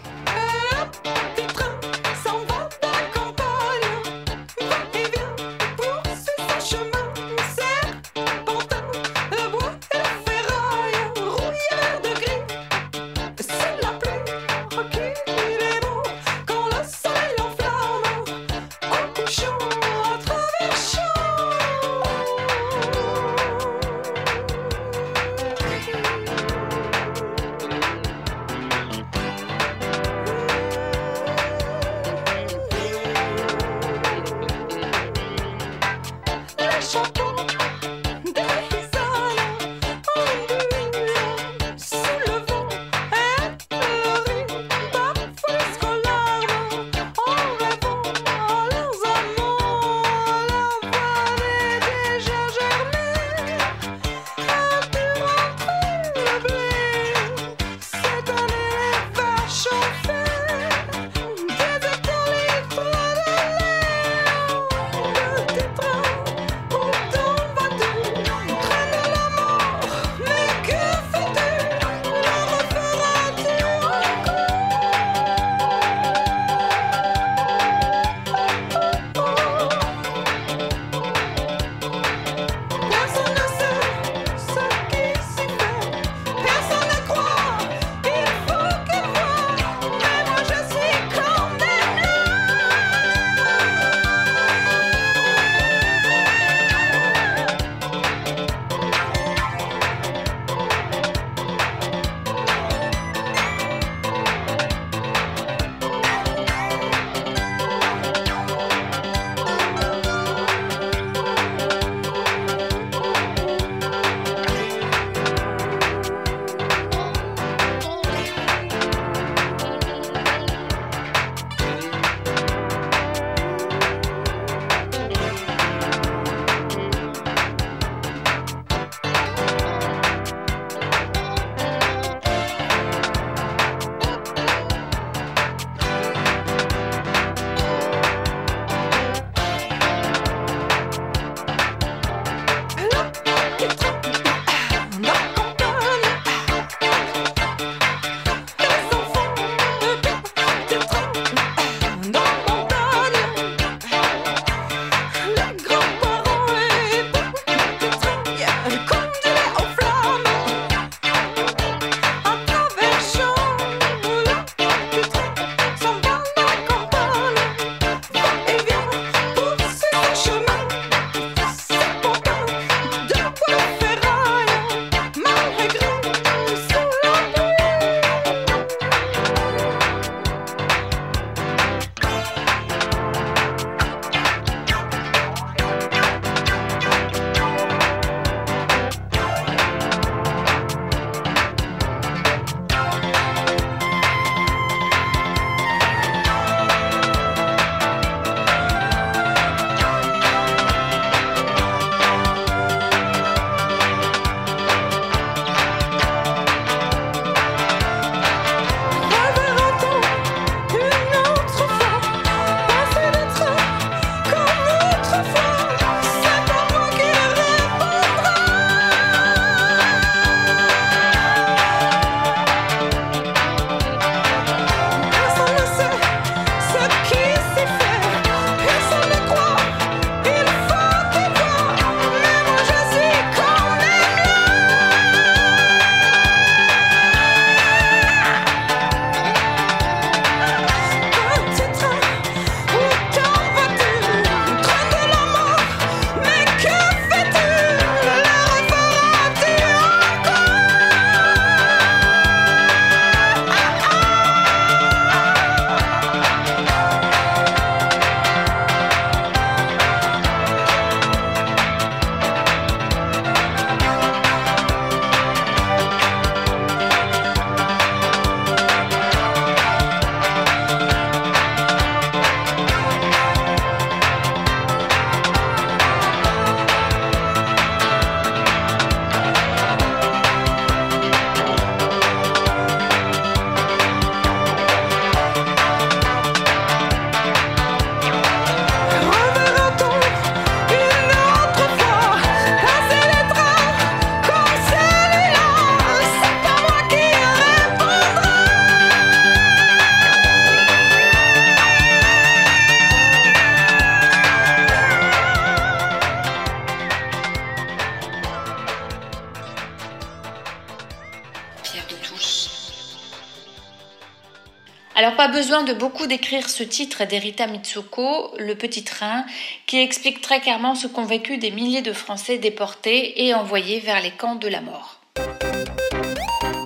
de 315.61 315.74
beaucoup 315.74 316.07
décrire 316.07 316.48
ce 316.48 316.62
titre 316.62 317.05
d'Erita 317.05 317.46
Mitsuko, 317.46 318.32
Le 318.38 318.55
Petit 318.55 318.84
Train, 318.84 319.26
qui 319.66 319.80
explique 319.80 320.22
très 320.22 320.40
clairement 320.40 320.74
ce 320.74 320.86
qu'ont 320.86 321.05
vécu 321.05 321.36
des 321.36 321.50
milliers 321.50 321.82
de 321.82 321.92
Français 321.92 322.38
déportés 322.38 323.26
et 323.26 323.34
envoyés 323.34 323.78
vers 323.80 324.00
les 324.00 324.12
camps 324.12 324.36
de 324.36 324.48
la 324.48 324.62
mort. 324.62 324.98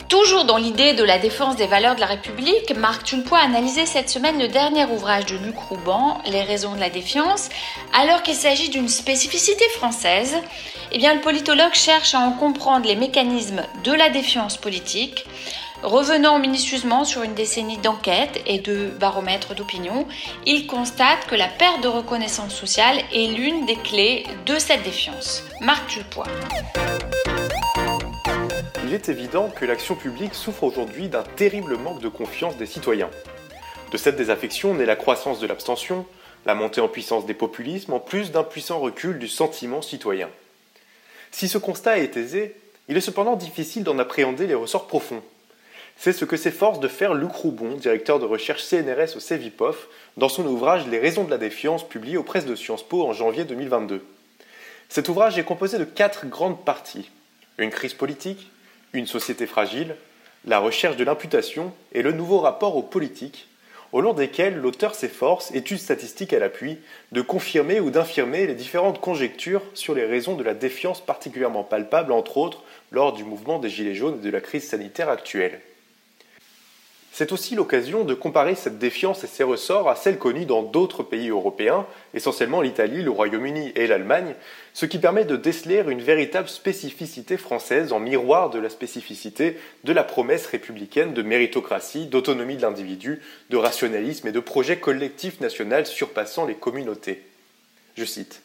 Toujours 0.09 0.45
dans 0.45 0.57
l'idée 0.57 0.95
de 0.95 1.03
la 1.03 1.19
défense 1.19 1.57
des 1.57 1.67
valeurs 1.67 1.97
de 1.97 2.01
la 2.01 2.07
République, 2.07 2.73
Marc 2.77 3.03
Tulpois 3.03 3.39
a 3.39 3.45
analysé 3.45 3.87
cette 3.87 4.09
semaine 4.09 4.39
le 4.39 4.47
dernier 4.47 4.85
ouvrage 4.85 5.27
de 5.27 5.37
Luc 5.37 5.59
Rouban, 5.59 6.19
Les 6.31 6.43
raisons 6.43 6.77
de 6.77 6.81
la 6.81 6.89
défiance. 6.89 7.49
Alors 7.93 8.23
qu'il 8.23 8.37
s'agit 8.37 8.69
d'une 8.69 8.89
spécificité 8.89 9.65
française, 9.71 10.37
eh 10.93 10.99
bien, 10.99 11.13
le 11.15 11.21
politologue 11.21 11.75
cherche 11.75 12.15
à 12.15 12.21
en 12.21 12.31
comprendre 12.31 12.87
les 12.87 12.95
mécanismes 12.95 13.63
de 13.83 13.93
la 13.93 14.11
défiance 14.11 14.57
politique. 14.57 15.27
Revenant 15.83 16.39
minutieusement 16.39 17.05
sur 17.05 17.23
une 17.23 17.35
décennie 17.35 17.77
d'enquêtes 17.77 18.41
et 18.47 18.59
de 18.59 18.89
baromètres 18.99 19.55
d'opinion, 19.55 20.07
il 20.47 20.67
constate 20.67 21.27
que 21.27 21.35
la 21.35 21.49
perte 21.49 21.83
de 21.83 21.89
reconnaissance 21.89 22.55
sociale 22.55 22.99
est 23.13 23.27
l'une 23.27 23.67
des 23.67 23.77
clés 23.77 24.25
de 24.47 24.59
cette 24.59 24.83
défiance. 24.83 25.45
Marc 25.61 25.87
Tulpois. 25.89 26.27
Il 28.85 28.95
est 28.95 29.09
évident 29.09 29.51
que 29.51 29.65
l'action 29.65 29.97
publique 29.97 30.35
souffre 30.35 30.65
aujourd'hui 30.65 31.09
d'un 31.09 31.23
terrible 31.23 31.77
manque 31.77 32.01
de 32.01 32.09
confiance 32.09 32.57
des 32.57 32.67
citoyens. 32.67 33.11
De 33.93 33.99
cette 33.99 34.17
désaffection 34.17 34.75
naît 34.75 34.87
la 34.87 34.97
croissance 34.97 35.41
de 35.41 35.47
l'abstention, 35.47 36.07
la 36.47 36.55
montée 36.55 36.81
en 36.81 36.89
puissance 36.89 37.27
des 37.27 37.35
populismes, 37.35 37.93
en 37.93 38.01
plus 38.01 38.31
d'un 38.33 38.45
puissant 38.45 38.79
recul 38.79 39.19
du 39.19 39.29
sentiment 39.29 39.83
citoyen. 39.83 40.31
Si 41.33 41.49
ce 41.49 41.59
constat 41.59 41.99
est 41.99 42.17
aisé, 42.17 42.57
il 42.89 42.97
est 42.97 43.01
cependant 43.03 43.37
difficile 43.37 43.85
d'en 43.85 43.99
appréhender 43.99 44.47
les 44.47 44.55
ressorts 44.55 44.87
profonds. 44.87 45.23
C'est 45.99 46.13
ce 46.13 46.25
que 46.25 46.37
s'efforce 46.37 46.79
de 46.79 46.89
faire 46.89 47.15
Luc 47.15 47.33
Roubon, 47.33 47.75
directeur 47.77 48.19
de 48.19 48.27
recherche 48.27 48.63
CNRS 48.63 49.17
au 49.17 49.21
CEVIPOF, 49.21 49.89
dans 50.17 50.29
son 50.29 50.47
ouvrage 50.47 50.87
Les 50.87 50.99
raisons 50.99 51.25
de 51.25 51.31
la 51.31 51.39
défiance, 51.39 51.89
publié 51.89 52.17
aux 52.17 52.23
presses 52.23 52.47
de 52.47 52.55
Sciences 52.55 52.87
Po 52.87 53.03
en 53.03 53.13
janvier 53.13 53.45
2022. 53.45 54.05
Cet 54.89 55.09
ouvrage 55.09 55.39
est 55.39 55.45
composé 55.45 55.79
de 55.79 55.85
quatre 55.85 56.27
grandes 56.27 56.65
parties. 56.65 57.11
Une 57.59 57.71
crise 57.71 57.95
politique, 57.95 58.51
une 58.93 59.07
société 59.07 59.47
fragile, 59.47 59.97
la 60.45 60.59
recherche 60.59 60.97
de 60.97 61.05
l'imputation 61.05 61.73
et 61.93 62.03
le 62.03 62.13
nouveau 62.13 62.39
rapport 62.39 62.77
aux 62.77 62.83
politiques, 62.83 63.49
au 63.93 64.01
long 64.01 64.13
desquels 64.13 64.57
l'auteur 64.57 64.95
s'efforce, 64.95 65.51
études 65.55 65.79
statistiques 65.79 66.35
à 66.35 66.39
l'appui, 66.39 66.79
de 67.13 67.23
confirmer 67.23 67.81
ou 67.81 67.91
d'infirmer 67.91 68.47
les 68.47 68.55
différentes 68.55 69.01
conjectures 69.01 69.63
sur 69.75 69.95
les 69.95 70.05
raisons 70.05 70.35
de 70.35 70.45
la 70.45 70.55
défiance 70.55 71.01
particulièrement 71.01 71.65
palpable, 71.65 72.13
entre 72.13 72.37
autres, 72.37 72.63
lors 72.93 73.13
du 73.13 73.25
mouvement 73.25 73.59
des 73.59 73.71
Gilets 73.71 73.95
jaunes 73.95 74.19
et 74.19 74.25
de 74.25 74.31
la 74.31 74.41
crise 74.41 74.69
sanitaire 74.69 75.09
actuelle. 75.09 75.61
C'est 77.19 77.33
aussi 77.33 77.55
l'occasion 77.55 78.05
de 78.05 78.13
comparer 78.13 78.55
cette 78.55 78.79
défiance 78.79 79.25
et 79.25 79.27
ses 79.27 79.43
ressorts 79.43 79.89
à 79.89 79.97
celles 79.97 80.19
connues 80.19 80.45
dans 80.45 80.63
d'autres 80.63 81.03
pays 81.03 81.31
européens, 81.31 81.87
essentiellement 82.13 82.61
l'Italie, 82.61 83.03
le 83.03 83.11
Royaume-Uni 83.11 83.73
et 83.75 83.87
l'Allemagne, 83.87 84.35
ce 84.75 84.85
qui 84.85 84.99
permet 84.99 85.25
de 85.25 85.37
déceler 85.37 85.83
une 85.89 86.03
véritable 86.03 86.51
spécificité 86.51 87.39
française 87.39 87.95
en 87.95 88.01
miroir 88.01 88.51
de 88.51 88.59
la 88.59 88.69
spécificité 88.69 89.57
de 89.85 89.95
la 89.95 90.05
promesse 90.05 90.45
républicaine 90.45 91.15
de 91.15 91.23
méritocratie, 91.23 92.05
d'autonomie 92.05 92.59
de 92.59 92.63
l'individu, 92.63 93.23
de 93.49 93.57
rationalisme 93.57 94.29
et 94.29 94.33
de 94.33 94.41
projet 94.41 94.77
collectif 94.77 95.41
national 95.41 95.87
surpassant 95.87 96.45
les 96.45 96.57
communautés. 96.57 97.23
Je 97.97 98.05
cite 98.05 98.43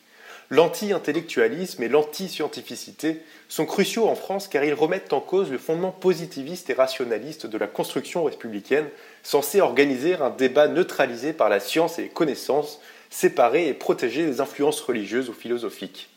L'anti-intellectualisme 0.52 1.82
et 1.82 1.88
l'anti-scientificité 1.88 3.22
sont 3.48 3.66
cruciaux 3.66 4.10
en 4.10 4.16
France 4.16 4.50
car 4.50 4.66
ils 4.66 4.74
remettent 4.74 5.14
en 5.14 5.22
cause 5.22 5.50
le 5.50 5.58
fondement 5.58 5.94
positiviste 5.94 6.70
et 6.70 6.74
rationaliste 6.74 7.46
de 7.46 7.58
la 7.58 7.68
construction 7.68 8.26
républicaine, 8.26 8.90
censé 9.24 9.62
organiser 9.62 10.16
un 10.16 10.30
débat 10.30 10.68
neutralisé 10.68 11.32
par 11.32 11.48
la 11.48 11.62
science 11.62 12.00
et 12.00 12.04
les 12.04 12.10
connaissances, 12.10 12.82
séparer 13.10 13.70
et 13.70 13.74
protéger 13.74 14.26
les 14.26 14.42
influences 14.42 14.82
religieuses 14.82 15.30
ou 15.30 15.34
philosophiques. 15.34 16.10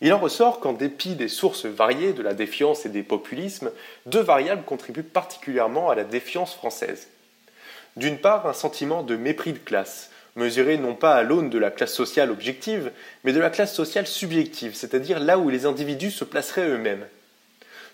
Il 0.00 0.12
en 0.12 0.18
ressort 0.18 0.58
qu'en 0.58 0.72
dépit 0.72 1.14
des 1.14 1.28
sources 1.28 1.66
variées 1.66 2.12
de 2.12 2.22
la 2.22 2.34
défiance 2.34 2.86
et 2.86 2.88
des 2.88 3.04
populismes, 3.04 3.70
deux 4.06 4.18
variables 4.20 4.64
contribuent 4.64 5.04
particulièrement 5.04 5.90
à 5.90 5.94
la 5.94 6.02
défiance 6.02 6.54
française. 6.56 7.06
D'une 7.96 8.18
part, 8.18 8.48
un 8.48 8.52
sentiment 8.52 9.04
de 9.04 9.14
mépris 9.14 9.52
de 9.52 9.58
classe, 9.58 10.10
mesuré 10.36 10.76
non 10.76 10.94
pas 10.94 11.14
à 11.14 11.22
l'aune 11.22 11.50
de 11.50 11.58
la 11.58 11.70
classe 11.70 11.94
sociale 11.94 12.30
objective, 12.30 12.90
mais 13.24 13.32
de 13.32 13.40
la 13.40 13.50
classe 13.50 13.74
sociale 13.74 14.06
subjective, 14.06 14.74
c'est-à-dire 14.74 15.20
là 15.20 15.38
où 15.38 15.48
les 15.48 15.66
individus 15.66 16.10
se 16.10 16.24
placeraient 16.24 16.68
eux-mêmes. 16.68 17.06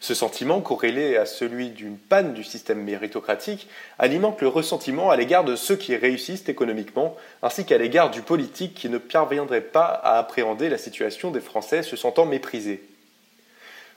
Ce 0.01 0.15
sentiment, 0.15 0.61
corrélé 0.61 1.17
à 1.17 1.25
celui 1.25 1.71
d'une 1.71 1.97
panne 1.97 2.35
du 2.35 2.45
système 2.45 2.83
méritocratique, 2.83 3.67
alimente 3.99 4.43
le 4.43 4.49
ressentiment 4.49 5.11
à 5.11 5.17
l'égard 5.17 5.45
de 5.45 5.57
ceux 5.57 5.77
qui 5.77 5.97
réussissent 5.97 6.49
économiquement, 6.49 7.17
ainsi 7.43 7.65
qu'à 7.65 7.79
l'égard 7.79 8.11
du 8.11 8.21
politique 8.21 8.75
qui 8.75 8.91
ne 8.91 8.99
parviendrait 8.99 9.63
pas 9.63 9.87
à 9.87 10.19
appréhender 10.19 10.69
la 10.69 10.79
situation 10.79 11.31
des 11.31 11.41
Français 11.41 11.83
se 11.83 11.97
sentant 11.97 12.27
méprisés. 12.27 12.83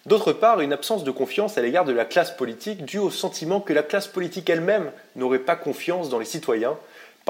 D'autre 0.05 0.31
part, 0.31 0.61
une 0.61 0.71
absence 0.71 1.03
de 1.03 1.11
confiance 1.11 1.57
à 1.57 1.61
l'égard 1.61 1.83
de 1.83 1.91
la 1.91 2.05
classe 2.05 2.31
politique 2.31 2.85
due 2.85 2.99
au 2.99 3.11
sentiment 3.11 3.59
que 3.59 3.73
la 3.73 3.83
classe 3.83 4.07
politique 4.07 4.49
elle-même 4.49 4.91
n'aurait 5.17 5.39
pas 5.39 5.57
confiance 5.57 6.09
dans 6.09 6.19
les 6.19 6.25
citoyens, 6.25 6.77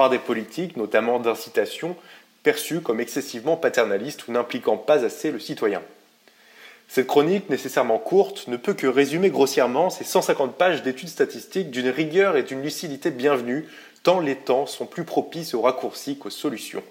par 0.00 0.08
des 0.08 0.18
politiques, 0.18 0.78
notamment 0.78 1.18
d'incitation, 1.18 1.94
perçues 2.42 2.80
comme 2.80 3.00
excessivement 3.00 3.58
paternalistes 3.58 4.28
ou 4.28 4.32
n'impliquant 4.32 4.78
pas 4.78 5.04
assez 5.04 5.30
le 5.30 5.38
citoyen. 5.38 5.82
Cette 6.88 7.06
chronique, 7.06 7.50
nécessairement 7.50 7.98
courte, 7.98 8.48
ne 8.48 8.56
peut 8.56 8.72
que 8.72 8.86
résumer 8.86 9.28
grossièrement 9.28 9.90
ces 9.90 10.04
150 10.04 10.56
pages 10.56 10.82
d'études 10.82 11.10
statistiques 11.10 11.70
d'une 11.70 11.90
rigueur 11.90 12.38
et 12.38 12.42
d'une 12.44 12.62
lucidité 12.62 13.10
bienvenue, 13.10 13.68
tant 14.02 14.20
les 14.20 14.36
temps 14.36 14.64
sont 14.64 14.86
plus 14.86 15.04
propices 15.04 15.52
aux 15.52 15.60
raccourcis 15.60 16.16
qu'aux 16.16 16.30
solutions. 16.30 16.82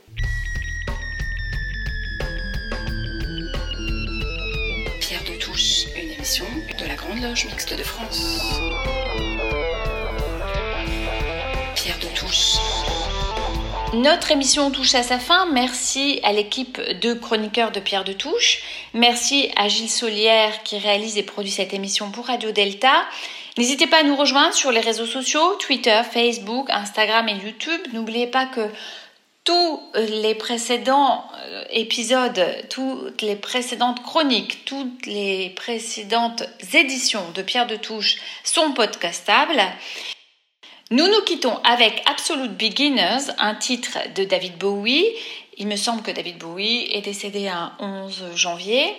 Pierre 4.99 5.24
de 5.24 5.39
Touche, 5.39 5.88
une 5.99 6.12
émission 6.12 6.45
de 6.80 6.88
la 6.88 6.93
Grande 6.93 7.24
Loge 7.24 7.45
Mixte 7.45 7.76
de 7.76 7.82
France. 7.82 8.39
Pierre 11.74 11.97
de 11.97 12.16
Touche. 12.16 12.88
Notre 13.93 14.31
émission 14.31 14.69
touche 14.69 14.93
à 14.93 15.01
sa 15.01 15.17
fin. 15.17 15.47
Merci 15.47 16.19
à 16.23 16.31
l'équipe 16.31 16.79
de 16.79 17.13
chroniqueurs 17.13 17.71
de 17.71 17.79
Pierre 17.79 18.03
de 18.03 18.13
Touche. 18.13 18.61
Merci 18.93 19.49
à 19.55 19.67
Gilles 19.67 19.89
Solière 19.89 20.61
qui 20.61 20.77
réalise 20.77 21.17
et 21.17 21.23
produit 21.23 21.51
cette 21.51 21.73
émission 21.73 22.11
pour 22.11 22.27
Radio 22.27 22.51
Delta. 22.51 23.05
N'hésitez 23.57 23.87
pas 23.87 24.01
à 24.01 24.03
nous 24.03 24.15
rejoindre 24.15 24.53
sur 24.53 24.71
les 24.71 24.79
réseaux 24.79 25.07
sociaux, 25.07 25.55
Twitter, 25.55 25.99
Facebook, 26.03 26.69
Instagram 26.69 27.27
et 27.29 27.43
YouTube. 27.43 27.81
N'oubliez 27.91 28.27
pas 28.27 28.45
que 28.45 28.69
tous 29.43 29.81
les 29.95 30.35
précédents 30.35 31.25
euh, 31.47 31.63
épisodes, 31.71 32.45
toutes 32.69 33.23
les 33.23 33.35
précédentes 33.35 34.03
chroniques, 34.03 34.65
toutes 34.65 35.07
les 35.07 35.49
précédentes 35.55 36.43
éditions 36.75 37.31
de 37.33 37.41
Pierre 37.41 37.65
de 37.65 37.75
Touche 37.75 38.17
sont 38.43 38.71
podcastables. 38.73 39.63
Nous 40.91 41.05
nous 41.05 41.21
quittons 41.23 41.55
avec 41.63 42.01
Absolute 42.09 42.57
Beginners, 42.57 43.31
un 43.37 43.53
titre 43.53 43.99
de 44.15 44.23
David 44.23 44.57
Bowie. 44.57 45.05
Il 45.59 45.67
me 45.67 45.75
semble 45.75 46.01
que 46.01 46.09
David 46.09 46.39
Bowie 46.39 46.87
est 46.91 47.01
décédé 47.01 47.47
un 47.47 47.73
11 47.77 48.23
janvier. 48.33 48.95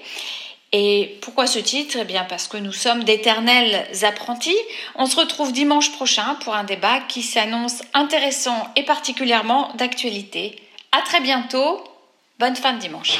Et 0.70 1.18
pourquoi 1.20 1.48
ce 1.48 1.58
titre? 1.58 1.98
Eh 2.00 2.04
bien 2.04 2.22
parce 2.22 2.46
que 2.46 2.58
nous 2.58 2.70
sommes 2.70 3.02
d'éternels 3.02 3.88
apprentis. 4.02 4.56
On 4.94 5.06
se 5.06 5.16
retrouve 5.16 5.52
dimanche 5.52 5.90
prochain 5.90 6.36
pour 6.44 6.54
un 6.54 6.62
débat 6.62 7.00
qui 7.08 7.22
s'annonce 7.22 7.82
intéressant 7.92 8.68
et 8.76 8.84
particulièrement 8.84 9.72
d'actualité. 9.74 10.62
À 10.92 11.02
très 11.02 11.20
bientôt. 11.20 11.82
Bonne 12.38 12.54
fin 12.54 12.72
de 12.72 12.78
dimanche. 12.78 13.18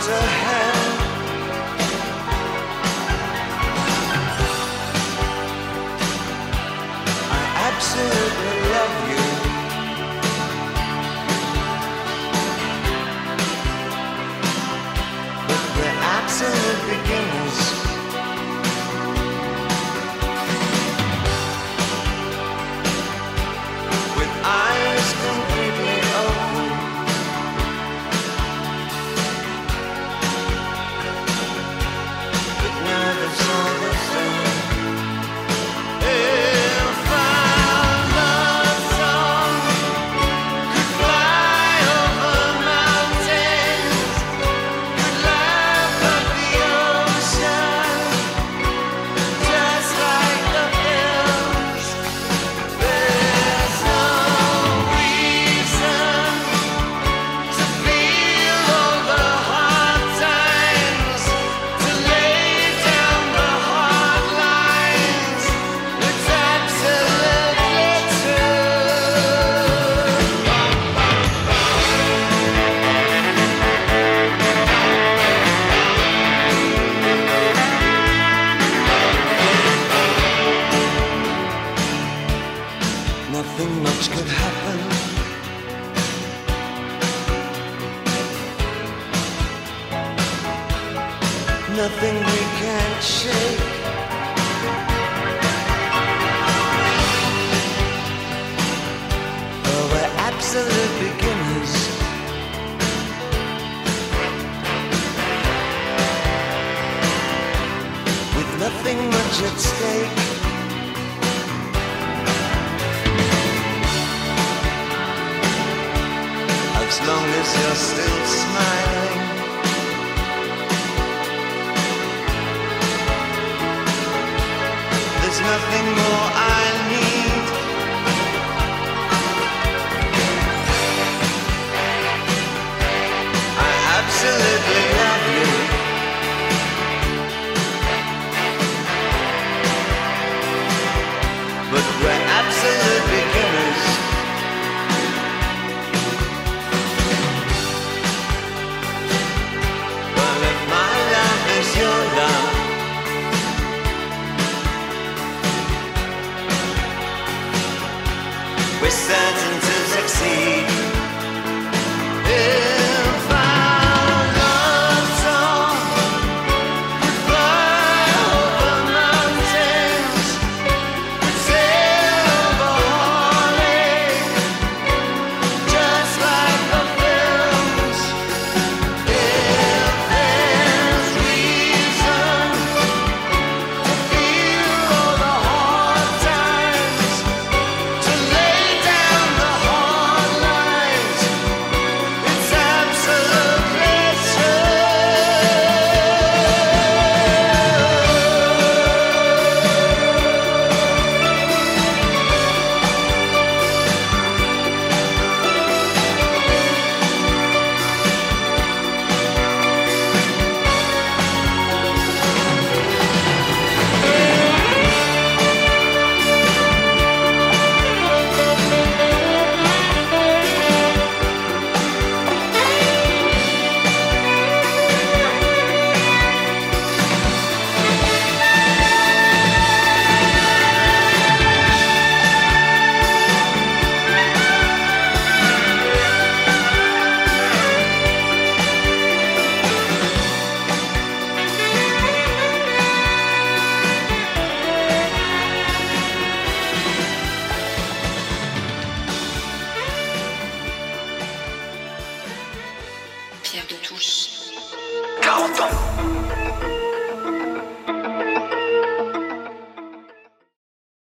To 0.00 0.10
hell. 0.10 0.71